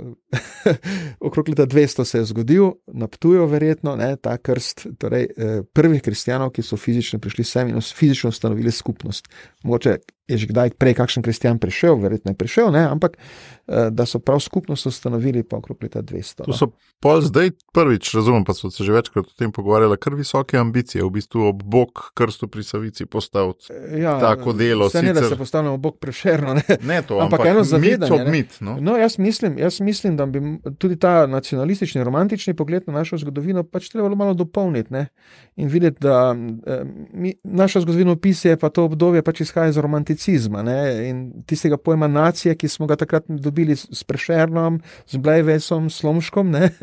[1.27, 6.01] okrog leta 200 se je zgodil, na Ptuju, verjetno, ne, ta krst torej, eh, prvih
[6.01, 9.29] kristijanov, ki so fizično prišli sem in fizično ustanovili skupnost.
[9.63, 9.97] Mogoče
[10.29, 14.19] je že kdaj prej kakšen kristijan prišel, verjetno je prišel, ne, ampak eh, da so
[14.19, 16.45] prav skupnost ustanovili pa okrog leta 200.
[16.45, 20.15] To so pol zdaj prvič, razumem, pa so se že večkrat o tem pogovarjali, kar
[20.15, 24.89] visoke ambicije, v bistvu ob bok krstu pri Savici postaviti ja, tako delo.
[24.89, 26.77] Se ne, da se postavljamo ob bok prešerno, ne.
[26.81, 28.25] ne to, ampak, ampak eno zavedanje.
[28.29, 28.77] Mit, no?
[28.81, 30.41] no, jaz mislim, jaz mislim, da bi
[30.77, 35.07] tudi ta nacionalistični, romantični pogled na našo zgodovino pač trebalo malo dopolniti ne?
[35.55, 36.35] in videti, da
[36.67, 39.77] eh, mi, naša zgodovina opisuje pa to obdobje pač izhaja iz
[40.19, 41.09] romanticizma ne?
[41.09, 46.69] in tistega pojma nacije, ki smo ga takrat dobili s Prešernom, z Blajvesom, Slomškom, ne?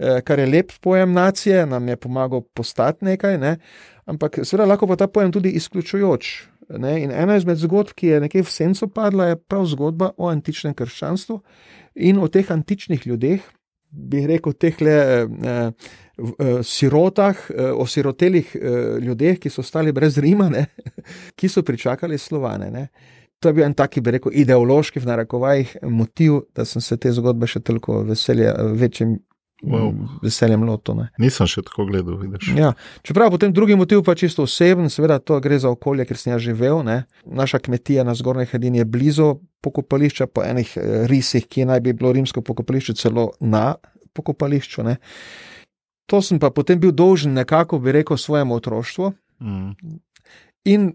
[0.00, 3.58] Eh, kar je lep pojem nacije, nam je pomagal postati nekaj, ne?
[4.06, 6.46] ampak seveda lahko pa ta pojem tudi izključujoč.
[6.78, 7.02] Ne?
[7.02, 10.72] In ena izmed zgodb, ki je nekje v sencu padla, je prav zgodba o antičnem
[10.74, 11.36] krščanstvu
[11.94, 13.44] in o teh antičnih ljudeh,
[13.90, 15.70] bi rekel, teh le eh,
[16.18, 20.66] eh, sirotah, eh, osirotelih eh, ljudeh, ki so ostali brez Rima, ne,
[21.38, 22.70] ki so pričakali slovane.
[22.70, 22.88] Ne.
[23.40, 27.12] To je bil en taki, bi rekel, ideološki, v narekovajih, motiv, da sem se te
[27.16, 29.16] zgodbe še toliko veselje, večjim
[29.64, 29.92] wow.
[30.22, 31.00] veseljem lotil.
[31.20, 32.52] Nisem še tako gledal, vidiš.
[32.58, 32.74] Ja.
[33.06, 36.44] Čeprav potem drugi motiv pa čisto oseben, seveda to gre za okolje, ker sem jaz
[36.44, 36.82] živel.
[36.86, 37.04] Ne.
[37.24, 39.30] Naša kmetija na zgornji Hedini je blizu
[39.60, 43.74] pokopališča, po enih eh, risih, ki naj bi bilo rimsko pokopališče celo na
[44.16, 44.84] pokopališču.
[44.86, 44.96] Ne.
[46.10, 49.12] To sem pa potem bil dolžen nekako, bi rekel, svojemu otroštvu.
[49.40, 49.98] Mm.
[50.64, 50.92] In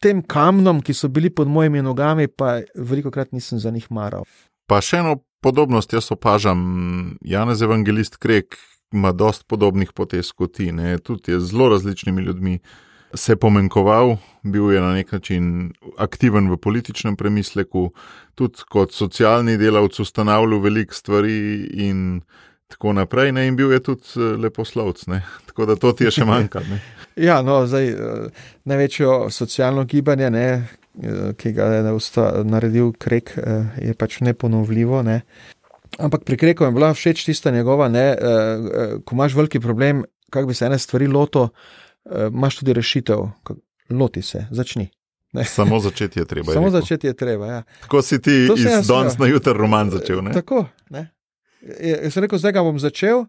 [0.00, 4.24] tem kamnom, ki so bili pod mojimi nogami, pa veliko krat nisem za njih maral.
[4.66, 7.16] Pa še eno podobnost jaz opažam.
[7.20, 8.56] Janez Evangelist Krek
[8.92, 10.98] ima dosta podobnih potez kot ti, ne?
[10.98, 12.58] tudi je z zelo različnimi ljudmi.
[13.14, 17.90] Se pomenkoval, bil je na nek način aktiven v političnem premisleku,
[18.34, 22.20] tudi kot socialni delavec ustanavljal veliko stvari in
[22.70, 23.32] tako naprej.
[23.32, 23.46] Ne?
[23.50, 25.22] In bil je tudi eh, leposlovc, ne?
[25.48, 26.80] tako da to ti je še manjkalo.
[27.20, 30.44] Ja, no, zdaj eh, največjo socialno gibanje, ne,
[31.02, 31.80] eh, ki ga je
[32.46, 33.34] naredil Krek,
[33.82, 35.02] je pač neponovljivo.
[35.04, 35.18] Ne.
[35.98, 38.06] Ampak pri Kreku je bila všeč tista njegova, ne,
[39.04, 41.50] ko imaš veliki problem, kako bi se ene stvari lotil,
[42.28, 43.26] imaš tudi rešitev.
[43.90, 44.88] Loti se, začni.
[45.32, 45.44] Ne.
[45.44, 46.52] Samo začeti je treba.
[46.52, 47.46] Samo začeti je treba.
[47.46, 47.62] Ja.
[47.80, 50.22] Tako si ti iz danes na jutro roman začel.
[50.22, 50.32] Ne?
[50.32, 50.66] Tako.
[50.90, 51.10] Ne.
[51.80, 53.26] Jaz sem rekel, zdaj ga bom začel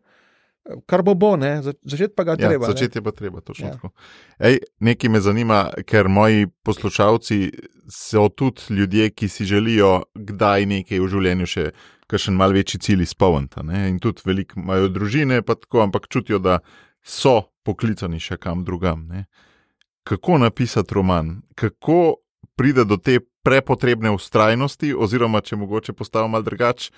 [0.85, 1.59] kar bo bo, ne?
[1.61, 2.69] začeti pa ga ja, treba.
[2.69, 3.73] Začeti je pa treba, točno ja.
[3.73, 3.89] tako.
[4.39, 7.39] Ej, nekaj me zanima, ker moji poslušalci
[7.89, 11.71] so tudi ljudje, ki si želijo kdaj nekaj v življenju še.
[12.11, 13.61] Kar še malo večji cilj izpolniti.
[13.87, 16.57] In tudi veliko imajo družine, tako, ampak čutijo, da
[17.03, 19.07] so poklicani še kam drugam.
[19.09, 19.25] Ne?
[20.03, 22.21] Kako napisati roman, kako
[22.55, 26.91] pride do te prepotrebne ustrajnosti, oziroma če mogoče postavim malo drugače,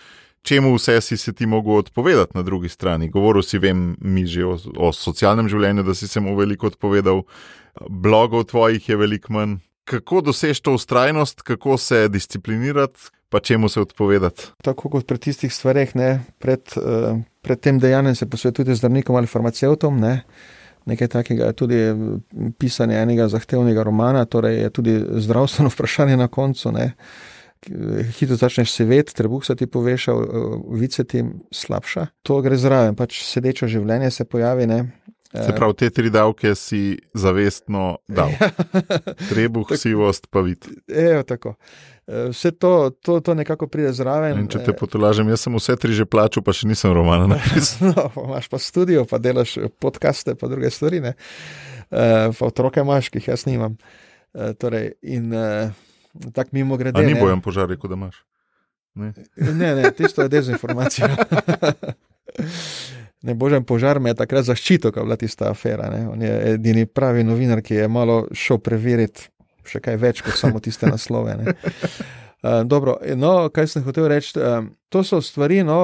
[0.44, 3.10] čemu vse si se ti mogel odpovedati na drugi strani.
[3.10, 7.24] Govoril si, vem, mi že o, o socialnem življenju, da si se mu veliko odpovedal,
[7.90, 9.62] blogov tvojih je veliko manj.
[9.88, 14.54] Kako dosež to ustrajnost, kako se disciplinirati, pa čemu se odpovedati?
[14.64, 19.28] Tako kot pri tistih stvareh, ne, pred, uh, pred tem dejanjem se posvetujete zdravnikom ali
[19.28, 20.00] farmacevtom.
[20.00, 20.22] Ne.
[20.86, 21.78] Nekaj takega je tudi
[22.60, 26.72] pisanje enega zahtevnega romana, torej je tudi zdravstveno vprašanje na koncu.
[26.72, 26.92] Ne
[28.18, 30.14] hitro začneš seveti, trebuh se ti poveša,
[30.72, 32.08] vice ti slabša.
[32.24, 34.68] To gre zraven, pač sedečo življenje se pojavi.
[34.68, 34.80] Ne?
[35.34, 38.30] Se pravi, te tri davke si zavestno dal.
[38.44, 38.50] Ja.
[39.30, 40.66] Trebuh, sivost, pa vid.
[40.88, 41.56] Evo, tako.
[42.08, 44.38] E, vse to, to, to nekako pride zraven.
[44.40, 47.94] In če te potolažem, jaz sem vse tri že plačal, pa še nisem romana napisal.
[47.94, 51.02] No, imaš pa studio, pa delaš podcaste, pa druge stvari.
[51.04, 51.16] Ne?
[51.90, 53.78] Pa otroke imaš, ki jih jaz nimam.
[54.34, 55.32] Torej, in,
[56.34, 57.00] tako mimo grede.
[57.00, 58.22] Ali ni bojem požari, kot da imaš?
[58.94, 61.10] Ne, ne, ne tisto je dezinformacija.
[63.24, 65.90] ne, božem požar me je takrat zaščitil, ko je bila tista afera.
[65.90, 66.08] Ne.
[66.12, 69.34] On je edini pravi novinar, ki je malo šel preveriti
[69.68, 71.36] še kaj več kot samo tiste naslove.
[72.44, 74.36] Uh, dobro, no, kaj sem hotel reči?
[74.38, 75.80] Uh, to so stvari, no,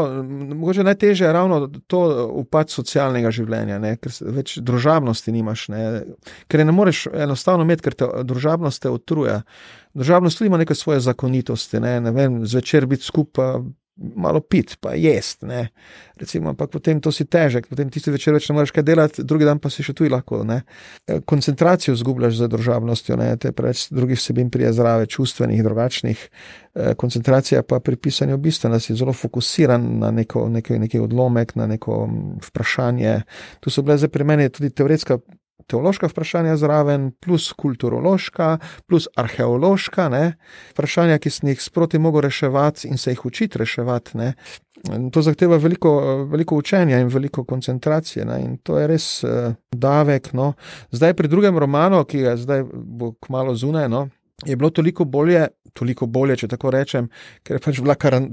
[0.53, 2.01] mogoče najtežje je ravno to
[2.41, 5.83] upad socialnega življenja, ne, ker več družabnosti nimaš, ne,
[6.51, 9.39] ker ne moreš enostavno imeti, ker te družabnost te utruje.
[9.97, 13.63] Družabnost tudi ima neke svoje zakonitosti, ne, ne vem, zvečer biti skupaj,
[14.15, 15.41] malo pit, pa jest.
[15.41, 15.67] Ne.
[16.17, 19.47] Recimo, ampak potem to si težek, potem tisti večer več ne moreš kaj delati, drugi
[19.47, 20.41] dan pa si še tu lahko.
[20.47, 20.61] Ne.
[21.07, 26.25] E, koncentracijo zgubljaš za državnostjo, ne, te preveč drugih sebin prije zrave, čustvenih, drugačnih.
[26.75, 31.67] E, koncentracija pa pri pisanju bistvena, si zelo fokusiran na neko, neki, neki odlomek, na
[31.67, 32.01] neko
[32.49, 33.21] vprašanje.
[33.59, 35.19] Tu so bile za pri meni tudi teoretska
[35.69, 38.57] teološka vprašanja zraven, plus kulturološka,
[38.87, 40.23] plus arheološka, ne?
[40.73, 44.17] vprašanja, ki sem jih sproti mogel reševati in se jih učiti reševati.
[44.17, 44.33] Ne?
[45.13, 45.91] To zahteva veliko,
[46.31, 48.41] veliko učenja in veliko koncentracije, ne?
[48.43, 50.33] in to je res uh, davek.
[50.33, 50.53] No?
[50.91, 54.07] Zdaj, pri drugem romanu, ki ga zdaj bo kmalo zunaj, no?
[54.45, 57.09] je bilo toliko bolje, toliko bolje, če tako rečem,
[57.43, 58.31] ker je pač bila karan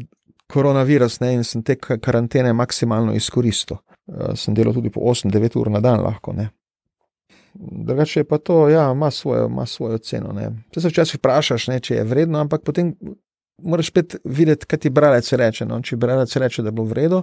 [0.52, 1.32] koronavirus ne?
[1.34, 3.80] in sem te karantene maksimalno izkoristil.
[4.06, 6.32] Uh, sem delal tudi po 8-9 ur na dan, lahko.
[6.36, 6.52] Ne?
[7.58, 10.34] Drugače pa to, ja, ima svojo, ima svojo ceno.
[10.70, 12.94] Če se včasih vprašaš, ne, če je vredno, ampak potem
[13.62, 15.66] moraš spet videti, kaj ti bralec reče.
[15.66, 15.80] No?
[15.82, 17.22] Če bralec reče, da je bilo vredno,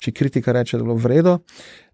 [0.00, 1.34] če kritika reče, da je bilo vredno,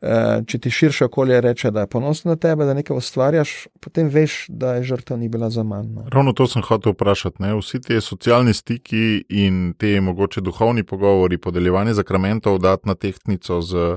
[0.00, 4.08] eh, če ti širše okolje reče, da je ponosen na tebe, da nekaj ustvarjaš, potem
[4.08, 5.90] veš, da je žrtev ni bila za manj.
[5.96, 6.06] No?
[6.12, 7.42] Ravno to sem hotel vprašati.
[7.42, 7.54] Ne?
[7.58, 13.96] Vsi ti socialni stiki in te mogoče duhovni pogovori, podeljevanje zakramentov, dati na tehtnico z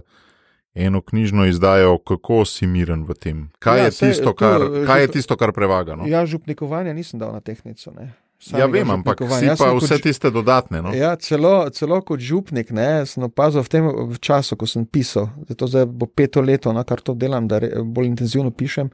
[0.75, 3.47] eno knjižno izdajo, kako si miren v tem.
[3.59, 5.95] Kaj, ja, je, tisto, kar, kaj je tisto, kar prevaga?
[5.95, 6.07] No?
[6.07, 7.91] Ja, župnikovanje nisem dal na tehnico.
[7.95, 8.11] Ne.
[8.51, 10.81] Ja, vem, ampak si pa vse tiste dodatne.
[10.83, 10.91] No?
[10.93, 15.31] Ja, celo, celo kot župnik, ne, sem opazil v tem v času, ko sem pisal,
[15.47, 18.91] zato zdaj bo peto leto, na kar to delam, da re, bolj intenzivno pišem,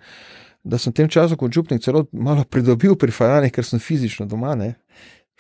[0.64, 4.30] da sem v tem času kot župnik celo malo pridobil pri faranih, ker sem fizično
[4.30, 4.54] doma.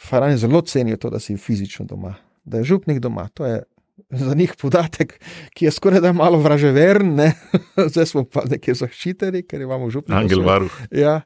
[0.01, 3.29] Farani zelo cenijo to, da si fizično doma, da je župnik doma.
[3.37, 3.61] To je
[4.09, 5.19] za njih podatek,
[5.55, 7.19] ki je skoraj da malo vraževeren,
[7.91, 10.17] zdaj smo pa nekje zaščiteni, ker imamo župnik.
[10.17, 10.79] Angel varuh.
[10.91, 11.21] Ja.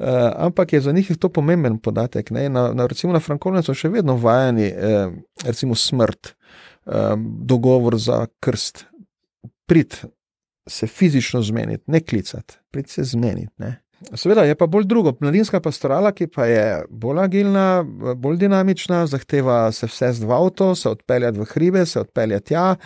[0.00, 0.06] Uh,
[0.36, 2.30] ampak je za njih to pomemben podatek.
[2.30, 5.10] Na, na, recimo na Frankovnem so še vedno vajeni, eh,
[5.44, 6.32] recimo smrt,
[6.86, 8.86] eh, dogovor za krst.
[9.68, 9.98] Prid
[10.68, 13.52] se fizično zmeniti, ne klicati, prid se zmeniti.
[13.58, 13.82] Ne.
[14.14, 15.12] Seveda je pa bolj drugo.
[15.20, 17.84] Mladinska pastorala, ki pa je bolj agilna,
[18.16, 22.76] bolj dinamična, zahteva se vse z dva avto, se odpeljati v hribe, se odpeljati tja.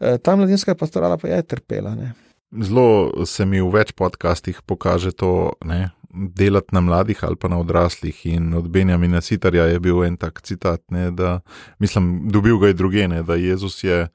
[0.00, 1.94] Eh, ta mladinska pastorala pa je trpela.
[1.94, 2.14] Ne.
[2.62, 7.58] Zelo se mi v več podcastih pokaže to, ne, delati na mladih ali pa na
[7.58, 8.26] odraslih.
[8.26, 11.40] In od Benjamina Sitarja je bil en tak citat, ne, da
[11.78, 14.06] mislim, dobil ga je drugene, da Jezus je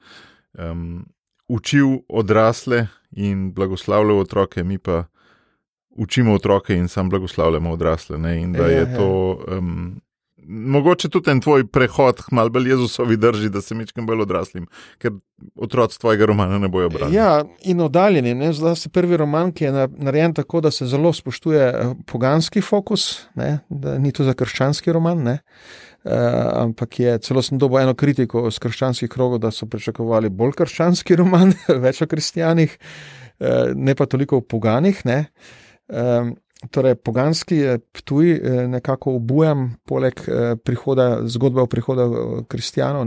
[0.58, 1.04] um,
[1.48, 5.04] učil odrasle in blagoslavljal otroke, mi pa
[6.00, 8.18] učimo otroke in sam blagoslavljamo odrasle.
[8.18, 8.96] Ne, in da je, je ja, ja.
[8.96, 9.40] to.
[9.58, 10.00] Um,
[10.50, 14.66] mogoče tudi en tvoj prehod, malo bolj Jezusovi drži, da se mečem bolj odraslim,
[14.98, 15.12] ker
[15.54, 17.14] otroci tvojega romana ne bojo brali.
[17.14, 18.52] Ja, in oddaljeni.
[18.52, 23.26] Zdaj se prvi roman, ki je narejen tako, da se zelo spoštuje eh, poganski fokus,
[23.34, 23.58] ne?
[23.68, 25.22] da ni to za krščanski roman.
[25.22, 25.38] Ne?
[26.00, 26.12] Uh,
[26.56, 31.18] ampak je celo sem dobil eno kritiko iz krščanskih krogov, da so pričakovali bolj krščanski
[31.20, 31.52] roman,
[31.84, 32.78] več o kristijanih,
[33.38, 35.02] uh, ne pa toliko o poganih.
[35.04, 35.28] Uh,
[36.70, 43.06] Torej, poganski je tuj, eh, nekako obujam, poleg eh, prihoda, zgodbe o prihodu eh, kristijanov.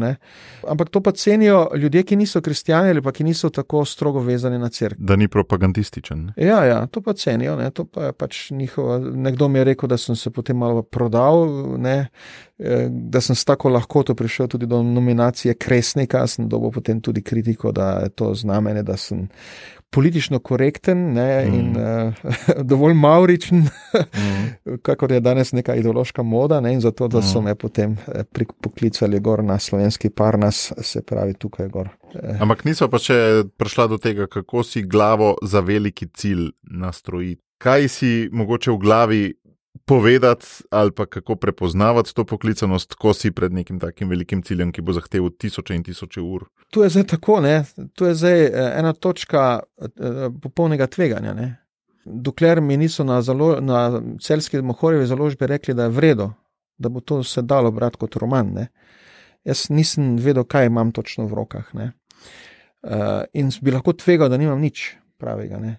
[0.68, 4.58] Ampak to pa cenijo ljudje, ki niso kristijani ali pa ki niso tako strogo vezani
[4.60, 5.06] na crkvo.
[5.06, 6.26] Da ni propagandističen.
[6.26, 6.34] Ne?
[6.48, 7.56] Ja, ja, to pa cenijo.
[7.56, 7.70] Ne?
[7.72, 12.08] To pa pač njihova, nekdo mi je rekel, da sem se potem malo prodal, ne?
[12.90, 17.72] Da sem s tako lahkoto prišel tudi do nominacije Kresnika, sem dobil potem tudi kritiko,
[17.72, 19.28] da je to znamenje, da sem
[19.94, 21.54] politično korekten ne, mm.
[21.54, 22.14] in uh,
[22.70, 24.78] dovolj mauričen, mm.
[24.88, 26.60] kakor je danes neka ideološka moda.
[26.62, 27.46] Ne, in zato, da so mm.
[27.46, 28.24] me potem eh,
[28.62, 31.90] poklicali gor na slovenski parnas, se pravi tukaj gor.
[32.16, 32.38] Eh.
[32.42, 37.42] Ampak niso pa še prišla do tega, kako si glavo za veliki cilj nastrojiti.
[37.58, 39.24] Kaj si mogoče v glavi
[39.86, 44.82] povedati ali pa kako prepoznavati to poklicanost, ko si pred nekim takim velikim ciljem, ki
[44.82, 46.48] bo zahteval tisoče in tisoče ur.
[46.72, 47.64] Tu je zdaj tako, ne?
[47.96, 51.34] tu je zdaj eh, ena točka eh, popolnega tveganja.
[51.34, 51.50] Ne?
[52.06, 56.34] Dokler mi niso na, zalo, na celski mohorjevi založbi rekli, da je vredno,
[56.78, 58.54] da bo to se dalo brati kot roman.
[58.54, 58.68] Ne?
[59.44, 61.72] Jaz nisem vedel, kaj imam točno v rokah.
[61.74, 65.60] Uh, in bi lahko tvegal, da nimam nič pravega.
[65.60, 65.78] Ne?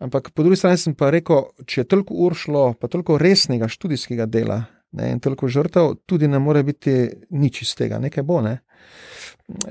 [0.00, 3.68] Ampak po drugi strani sem pa rekel, če je toliko ur šlo, pa toliko resnega
[3.68, 4.62] študijskega dela
[4.96, 6.94] ne, in toliko žrtev, tudi ne more biti
[7.30, 8.40] nič iz tega, nekaj bo.
[8.44, 8.58] Ne.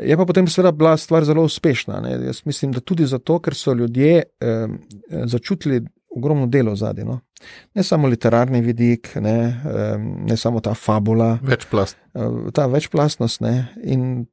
[0.04, 2.02] Je pa potem seveda bila stvar zelo uspešna.
[2.06, 2.18] Ne.
[2.30, 4.68] Jaz mislim, da tudi zato, ker so ljudje eh,
[5.26, 5.82] začutili
[6.16, 7.06] ogromno delo zadnje.
[7.06, 7.20] No.
[7.76, 9.98] Ne samo literarni vidik, ne, eh,
[10.30, 11.38] ne samo ta fabula.
[11.42, 11.98] Večplast.
[12.14, 14.26] Eh, ta večplastnost ne, in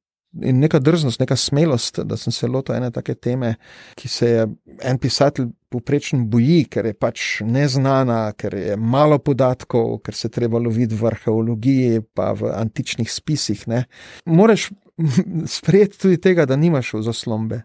[0.43, 3.55] in neka drznost, neka smelost, da sem se lotil ene take teme,
[3.97, 4.47] ki se je
[4.82, 10.61] en pisatelj poprečen boji, ker je pač neznana, ker je malo podatkov, ker se treba
[10.62, 13.66] loviti v arheologiji, pa v antičnih spisih.
[13.70, 13.84] Ne.
[14.26, 14.70] Moraš
[15.59, 17.62] sprejeti tudi tega, da nimaš v zaslombe.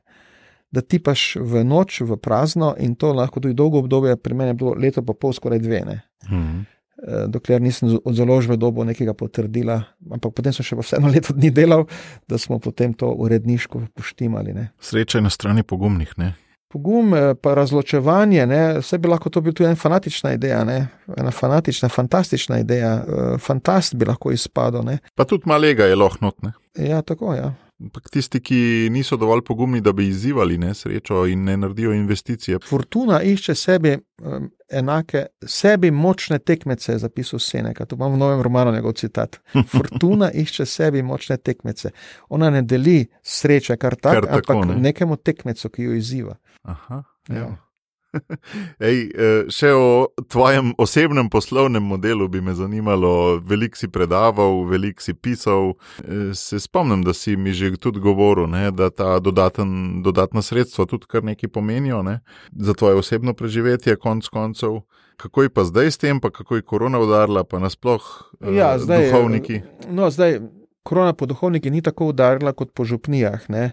[0.71, 4.53] Da ti paš v noč, v prazno, in to lahko tudi dolgo obdobje, pri meni
[4.53, 5.81] je bilo leto, pa pol, skoraj dve.
[6.31, 6.61] Mm.
[6.63, 6.80] Eh,
[7.27, 9.79] dokler nisem od založbe dobil nekega potrdila,
[10.11, 11.87] ampak potem sem še vseeno leto dni delal,
[12.29, 14.53] da smo potem to uredniško poštimali.
[14.53, 14.69] Ne.
[14.79, 16.13] Sreča je na strani pogumnih.
[16.21, 16.33] Ne?
[16.71, 18.45] Pogum, eh, pa razločevanje,
[18.79, 20.87] vse bi lahko to bil tudi ena fanatična ideja, ne?
[21.17, 24.85] ena fanatična, fantastična ideja, eh, fantast bi lahko izpadel.
[24.85, 24.99] Ne?
[25.15, 26.53] Pa tudi malega je lahko notne.
[26.77, 27.41] Ja, tako je.
[27.41, 27.53] Ja.
[27.81, 32.59] Ampak tisti, ki niso dovolj pogumni, da bi izzivali ne, srečo in ne naredijo investicije.
[32.67, 37.85] Fortuna išče sebi um, enake, sebi močne tekmece, je zapisal Seneca.
[37.85, 39.39] To imam v novem romanu, njegov citat.
[39.73, 41.89] Fortuna išče sebi močne tekmece.
[42.29, 44.81] Ona ne deli sreče kar, tak, kar tako, ampak ne.
[44.81, 46.37] nekemu tekmecu, ki jo izziva.
[46.61, 47.49] Aha, ja.
[48.89, 53.39] Ej, eh, še o tvojem osebnem poslovnem modelu bi me zanimalo.
[53.47, 55.73] Veliko si predaval, veliko si pisal.
[56.03, 60.85] Eh, se spomnim, da si mi že tudi govoril, ne, da ta dodaten, dodatna sredstva
[60.85, 62.19] tudi kar nekaj pomenijo ne,
[62.51, 64.81] za tvoje osebno preživetje, konc koncev.
[65.21, 68.87] Kako je pa zdaj s tem, pa kako je korona udarila, pa nasplošno ja, uh,
[68.87, 69.61] duhovniki?
[69.89, 70.39] No, zdaj.
[70.83, 73.49] Korona po duhovniki ni tako udarila kot po župnijah.
[73.53, 73.71] Ne.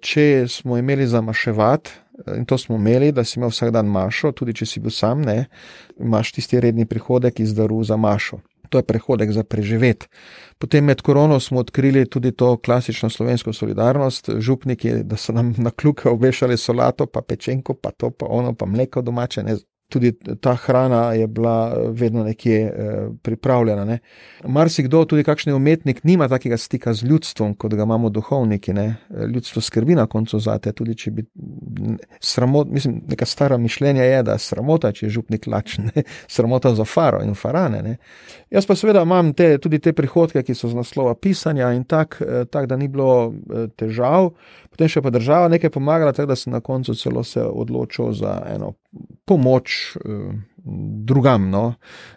[0.00, 1.90] Če smo imeli zamaševati,
[2.36, 5.22] In to smo imeli, da si imel vsak dan mašo, tudi če si bil sam,
[5.24, 5.46] ne,
[6.00, 8.40] imaš tisti redni prihodek iz daru za mašo.
[8.70, 10.06] To je prehodek za preživeti.
[10.58, 15.70] Potem med korono smo odkrili tudi to klasično slovensko solidarnost, župniki, da so nam na
[15.70, 19.56] kljuke obešali solato, pa pečenko, pa to, pa ono, pa mleko domače, ne,
[19.90, 23.84] tudi ta hrana je bila eh, vedno nekje eh, pripravljena.
[23.84, 23.98] Ne.
[24.44, 28.72] Marsikdo, tudi kakšen umetnik, nima takega stika z ljudstvom, kot ga imamo duhovniki.
[28.72, 28.96] Ne.
[29.34, 31.26] Ljudstvo skrbi na koncu za te, tudi če bi
[32.20, 35.90] sramot, mislim, neka stara mišljenja je, da je sramota, če je župnik lačen,
[36.36, 37.82] sramota za faro in farane.
[37.82, 37.96] Ne.
[38.50, 42.24] Jaz pa seveda imam te, tudi te prihodke, ki so z naslova pisanja in tako,
[42.24, 43.34] eh, tak, da ni bilo
[43.76, 44.30] težav.
[44.70, 48.38] Potem še pa država nekaj pomagala, tako da sem na koncu celo se odločil za
[48.54, 48.74] eno
[49.24, 50.32] pomoč eh,
[51.06, 51.74] drugam, no?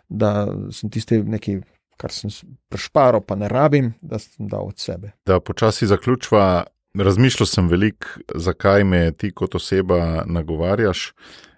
[0.09, 1.59] da sem tisti neki,
[1.97, 2.32] kar sem
[2.69, 5.13] prešparo, pa ne rabim, da sem dal od sebe.
[5.26, 6.63] Da počasi zaključva,
[6.99, 11.11] razmišljal sem veliko, zakaj me ti kot oseba nagovarjaš.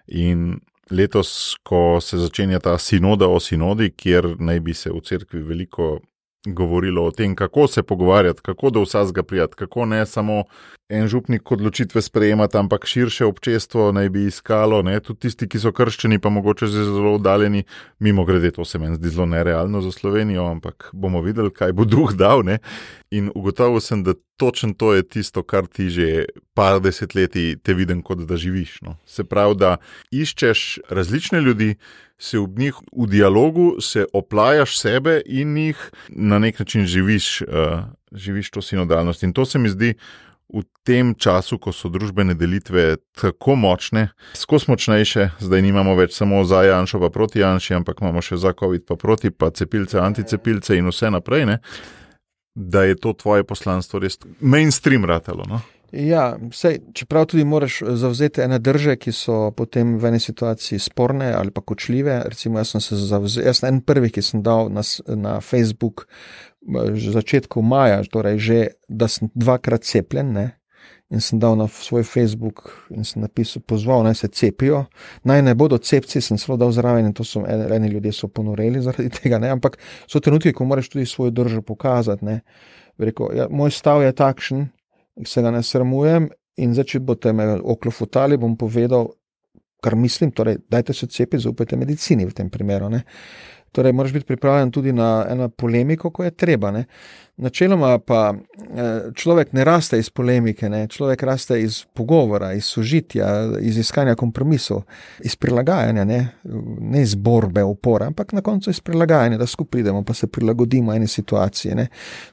[0.06, 0.60] In
[0.90, 5.98] letos, ko se začenja ta sinoda o sinodi, kjer naj bi se v cerkvi veliko
[6.46, 10.44] govorilo o tem, kako se pogovarjati, kako do vsega prijeti, kako ne samo
[10.88, 15.00] en župnik odločitve sprejemati, ampak širše občestvo naj bi iskalo, ne?
[15.00, 17.64] tudi tisti, ki so krščeni, pa mogoče zelo oddaljeni.
[17.98, 21.84] Mimo grede, to se meni zdi zelo nerealno za Slovenijo, ampak bomo videli, kaj bo
[21.84, 22.44] duh dal.
[22.46, 22.58] Ne?
[23.10, 26.24] In ugotovil sem, da točno to je tisto, kar ti že
[26.54, 28.80] par desetletij te vidim, kot da živiš.
[28.82, 28.96] No?
[29.06, 29.76] Se pravi, da
[30.14, 31.74] iščeš različne ljudi
[32.18, 37.84] se v njih v dialogu, se oplajaš sebe in jih na nek način živiš, uh,
[38.12, 39.22] živiš to sinodalnost.
[39.22, 39.94] In to se mi zdi
[40.48, 44.08] v tem času, ko so družbene delitve tako močne,
[44.38, 48.54] skozi močnejše, zdaj nimamo več samo za Janša, pa proti Janši, ampak imamo še za
[48.54, 51.46] COVID, pa proti, pa cepilce, anticepilce in vse naprej.
[51.50, 51.58] Ne?
[52.54, 55.44] Da je to tvoje poslanstvo res mainstream ratalo.
[55.50, 55.60] No?
[55.92, 60.78] Ja, sej, čeprav tudi moraš eh, zavzeti ene drže, ki so potem v eni situaciji
[60.82, 62.22] sporne ali pa kočljive.
[62.26, 66.06] Recimo, jaz sem se zavzel, jaz sem en prvih, ki sem dal na, na Facebook
[66.06, 70.34] eh, začetku maja, torej že, da sem dvakrat cepljen.
[70.34, 70.46] Ne?
[71.14, 74.84] In sem dal na svoj Facebook in sem napisal, pozval naj se cepijo.
[75.22, 78.82] Naj ne bodo cepci, sem celo dal zraven in to so eni, ljudje so ponoreli
[78.86, 79.38] zaradi tega.
[79.38, 79.54] Ne?
[79.54, 79.78] Ampak
[80.10, 82.40] so trenutki, ko moraš tudi svojo držo pokazati.
[82.98, 84.66] Rekel, ja, moj stav je takšen,
[85.24, 86.28] se ga ne sramujem.
[86.56, 89.10] In zdaj, če boste me oklofutali, bom povedal,
[89.84, 90.32] kar mislim.
[90.32, 92.88] Torej, dajte se cepiti, zaupajte medicini v tem primeru.
[92.92, 93.02] Ne?
[93.76, 96.70] Torej, moraš biti pripravljen tudi na eno polemiko, ko je treba.
[96.72, 96.86] Ne?
[97.36, 100.86] Načeloma pa eh, človek ne raste iz polemike, ne?
[100.88, 103.28] človek raste iz pogovora, iz sožitja,
[103.60, 104.82] iz iskanja kompromisov,
[105.24, 106.20] iz prilagajanja, ne,
[106.80, 110.94] ne iz borbe, upora, ampak na koncu iz prilagajanja, da skupaj pridemo, pa se prilagodimo
[110.94, 111.74] eni situaciji.
[111.74, 111.86] Ne?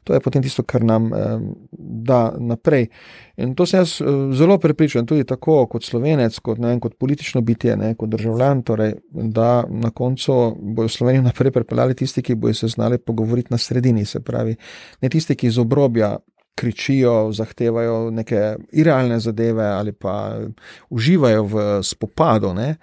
[0.04, 1.40] To je potem tisto, kar nam eh,
[1.72, 2.88] da naprej.
[3.38, 4.06] In to sem jaz eh,
[4.38, 8.94] zelo prepričan, tudi tako kot slovenec, kot, vem, kot politično bitje, ne, kot državljan, torej,
[9.12, 14.06] da na koncu bojo Slovenijo naprej pripeljali tisti, ki bojo se znali pogovoriti na sredini,
[14.06, 14.56] se pravi,
[15.04, 16.16] ne tisti, ki iz obrobja
[16.56, 20.40] kričijo, zahtevajo neke irealne zadeve ali pa
[20.90, 22.76] uživajo v spopadu, ne,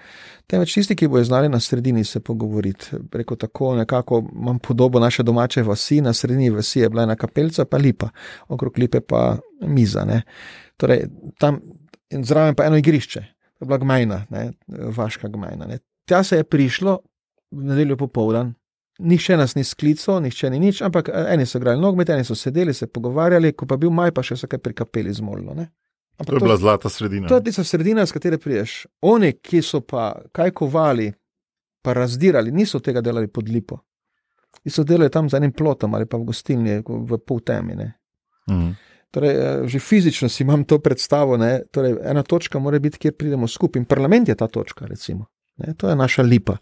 [0.51, 2.99] temveč tisti, ki bojo znali na sredini se pogovoriti.
[3.11, 7.65] Preko tako nekako imam podobo naše domače vasi, na sredini vasi je bila ena kapelca,
[7.65, 8.09] pa lipa,
[8.49, 10.05] okrog lipe pa miza.
[10.05, 10.23] Ne.
[10.77, 11.07] Torej,
[11.39, 11.61] tam
[12.11, 13.21] zraven pa eno igrišče,
[13.59, 14.51] to je bila gmajna, ne,
[14.97, 15.67] vaška gmajna.
[15.67, 15.79] Ne.
[16.09, 16.99] Tja se je prišlo
[17.51, 18.55] v nedeljo popoldan,
[19.03, 22.35] nihče nas ni sklical, nihče ni nič, ampak eh, eni so igrali nogomet, eni so
[22.35, 25.55] sedeli, se pogovarjali, ko pa bil maj, pa še so kaj prikapeli z molno.
[25.57, 25.71] Ne.
[26.27, 27.29] To je bila zlata sredina.
[27.29, 28.85] To je tista sredina, s katero priješ.
[29.09, 31.09] Oni, ki so pa kaj kovali,
[31.83, 33.81] pa razdirali, niso tega delali pod lipo.
[34.61, 37.79] Ti so delali tam za enim plotom ali pa v gostilni, v pol temi.
[38.51, 38.71] Mhm.
[39.11, 41.39] Torej, eh, že fizično si imam to predstavo.
[41.73, 43.81] Torej, ena točka mora biti, kjer pridemo skupaj.
[43.81, 45.27] In parlament je ta točka, recimo.
[45.67, 45.75] Ne?
[45.75, 46.57] To je naša lipa,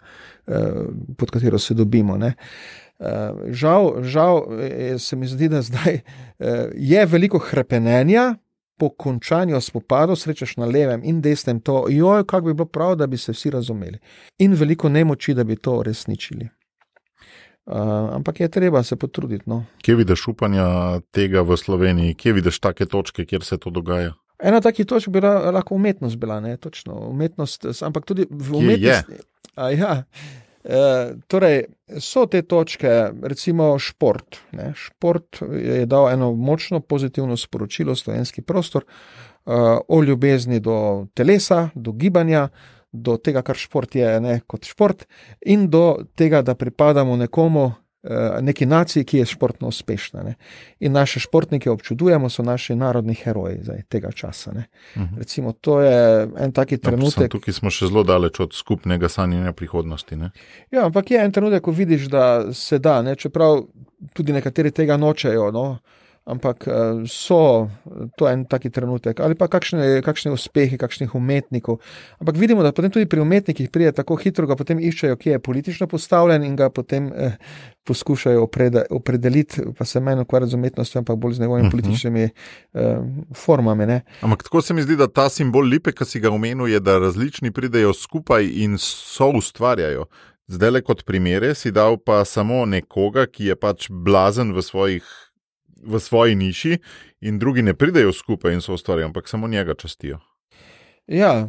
[0.46, 0.84] eh,
[1.16, 2.16] pod katero se dobimo.
[2.16, 2.34] Ne?
[2.98, 4.42] Eh, žal, žal
[4.98, 6.00] se mi zdi, da zdaj
[6.74, 8.34] je veliko krepenenja,
[8.78, 13.06] po končanju spopadov srečaš na levem in desnem to, joj, kako bi bilo prav, da
[13.06, 13.98] bi se vsi razumeli.
[14.38, 16.48] In veliko nemoči, da bi to uresničili.
[17.66, 17.74] Uh,
[18.14, 19.44] ampak je treba se potruditi.
[19.46, 19.64] No.
[19.82, 24.14] Kje vidiš upanja tega v Sloveniji, kje vidiš take točke, kjer se to dogaja?
[24.38, 29.18] Ena takih točk bi lahko umetnost bila, ne točno umetnost, ampak tudi v umetnosti.
[29.56, 30.02] Ja.
[30.64, 31.62] E, torej,
[31.98, 32.90] so te točke,
[33.22, 34.36] recimo šport.
[34.52, 34.72] Ne.
[34.76, 39.54] Šport je dal eno močno pozitivno sporočilo slovenski prostor uh,
[39.88, 42.48] o ljubezni do telesa, do gibanja,
[42.92, 45.06] do tega, kar šport je, ne kot šport,
[45.46, 47.72] in do tega, da pripadamo nekomu,
[48.40, 50.22] neki naciji, ki je športno uspešna.
[50.22, 50.34] Ne.
[50.80, 54.50] In naše športnike občudujemo, so naši narodni heroji zdaj, tega časa.
[54.50, 54.56] Uh
[54.96, 55.04] Mhm.
[55.04, 55.18] -huh.
[55.18, 57.30] Recimo, to je en taki samo trenutek.
[57.30, 60.16] tukaj smo še zelo daleč od skupnega sanjanja prihodnosti.
[60.16, 60.30] Ne?
[60.70, 63.16] Ja, ampak je en trenutek, ko vidiš, da se da, ne?
[63.16, 63.62] čeprav
[64.12, 65.50] tudi nekateri tega nočejo.
[65.50, 65.78] No?
[66.28, 66.72] Ampak eh,
[67.08, 67.70] so,
[68.20, 71.78] to je en taki trenutek, ali pa kakšne, kakšne uspehe, kakšnih umetnikov.
[72.20, 75.38] Ampak vidimo, da potem tudi pri umetnikih pride tako hitro, ga potem iščejo, ki je
[75.40, 77.38] politično postavljen in ga potem eh,
[77.88, 81.70] poskušajo oprede, opredeliti, pa se meni ukvarjati z umetnostjo, ampak bolj z njegovimi Mhm.
[81.70, 82.98] političnimi eh,
[83.34, 83.86] formami.
[83.86, 84.02] Ne?
[84.20, 86.98] Ampak tako se mi zdi, da ta simbol lipe, ki si ga omenil, je, da
[86.98, 90.04] različni pridejo skupaj in so ustvarjajo.
[90.48, 95.04] Zdaj, le kot primere, si dal pa samo nekoga, ki je pač blazen v, svojih,
[95.82, 96.78] v svoji niši,
[97.20, 100.18] in drugi ne pridejo skupaj in so ustvarjali, ampak samo njega častijo.
[101.08, 101.48] Ja,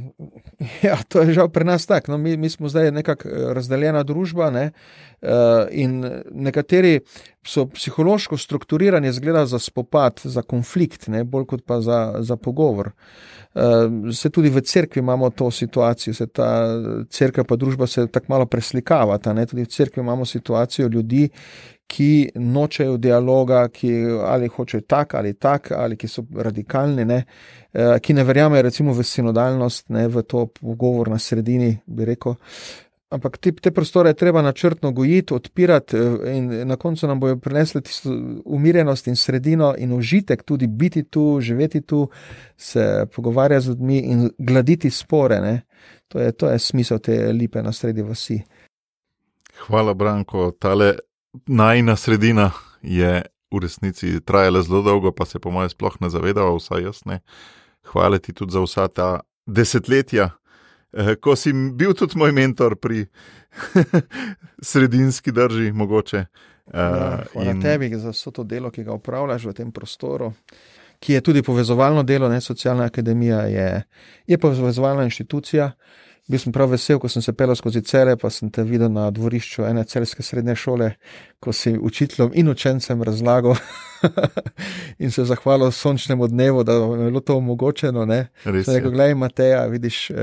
[0.88, 2.12] ja, to je žal pri nas tako.
[2.12, 4.72] No, mi, mi smo zdaj nekako eh, razdeljena družba ne?
[5.22, 5.30] uh,
[5.72, 7.02] in nekateri
[7.44, 11.24] so psihološko strukturirani, zgleda za spopad, za konflikt, ne?
[11.24, 12.92] bolj kot pa za, za pogovor.
[13.54, 18.26] Uh, se tudi v cerkvi imamo to situacijo, se ta cerkev pa družba se tako
[18.30, 19.34] malo preslikavata.
[19.34, 19.46] Ne?
[19.46, 21.30] Tudi v cerkvi imamo situacijo ljudi,
[21.90, 23.92] ki nočejo dialoga, ki
[24.26, 27.24] ali hočejo tak ali tak, ali ki so radikalni, ne?
[27.74, 30.08] Uh, ki ne verjamejo recimo v sinodalnost, ne?
[30.08, 32.38] v to pogovor na sredini, bi rekel.
[33.10, 37.40] Ampak te, te prostore je treba načrtno gojiti, odpirati, eh, in na koncu nam bojo
[37.42, 38.14] prinesli tisto
[38.46, 42.10] umirjenost in sredino in užitek, tudi biti tu, živeti tu,
[42.58, 45.42] se pogovarjati z ljudmi in gladiti spore.
[45.42, 45.62] Ne?
[46.08, 48.42] To je, to je smisel te lipe na sredi vasi.
[49.68, 50.52] Hvala, Branko.
[50.52, 50.94] Tale
[51.48, 52.52] najna sredina
[52.82, 53.22] je
[53.52, 57.20] v resnici trajala zelo dolgo, pa se po mojem sploh ne zavedava, vsaj jaz ne.
[57.84, 60.30] Hvala ti tudi za vsa ta desetletja,
[60.94, 63.06] eh, ko si bil tudi moj mentor pri
[64.62, 66.18] sredinski drži, mogoče.
[66.18, 66.26] Ja,
[67.20, 70.34] Eh, hvala in- tebi za vso to delo, ki ga upravljaš v tem prostoru,
[71.00, 73.84] ki je tudi povezovalno delo, ne socialna akademija je,
[74.28, 75.72] je povezovalna inštitucija.
[76.30, 79.08] Bil sem prav vesel, ko sem se pelal skozi cele, pa sem te videl na
[79.14, 80.92] dvorišču ene celske srednje šole,
[81.40, 83.56] ko si učiteljem in učencem razlagal
[85.04, 88.06] in se zahvalil sončnemu dnevu, da je bilo to omogočeno.
[88.44, 88.82] Rekel, je.
[88.82, 90.16] gledaj, Mateja, vidiš, eh,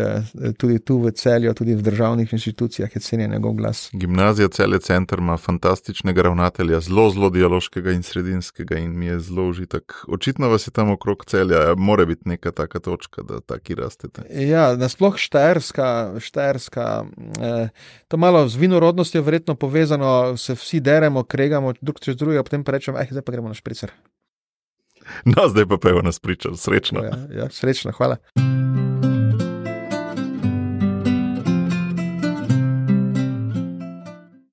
[0.59, 3.91] tudi tu v celju, tudi v državnih inštitucijah je cenjen njegov glas.
[3.93, 9.49] Gimnazija Cele Center ima fantastičnega ravnatelja, zelo, zelo dialoškega in sredinskega, in mi je zelo
[9.49, 9.93] užitek.
[10.09, 14.23] Očitno vas je tam okrog celja, mora biti neka taka točka, da taki rastete.
[14.31, 17.05] Ja, nasploh štajerska, štajerska
[17.41, 17.69] eh,
[18.09, 22.73] to malo z vinorodnostjo verjetno povezano, se vsi deremo, kregamo drug čez drugega, potem pa
[22.73, 23.91] rečemo, eh, zdaj pa gremo na špricer.
[25.25, 27.05] No, zdaj pa pevo nas priča, srečno.
[27.05, 28.17] Ja, ja, srečno, hvala.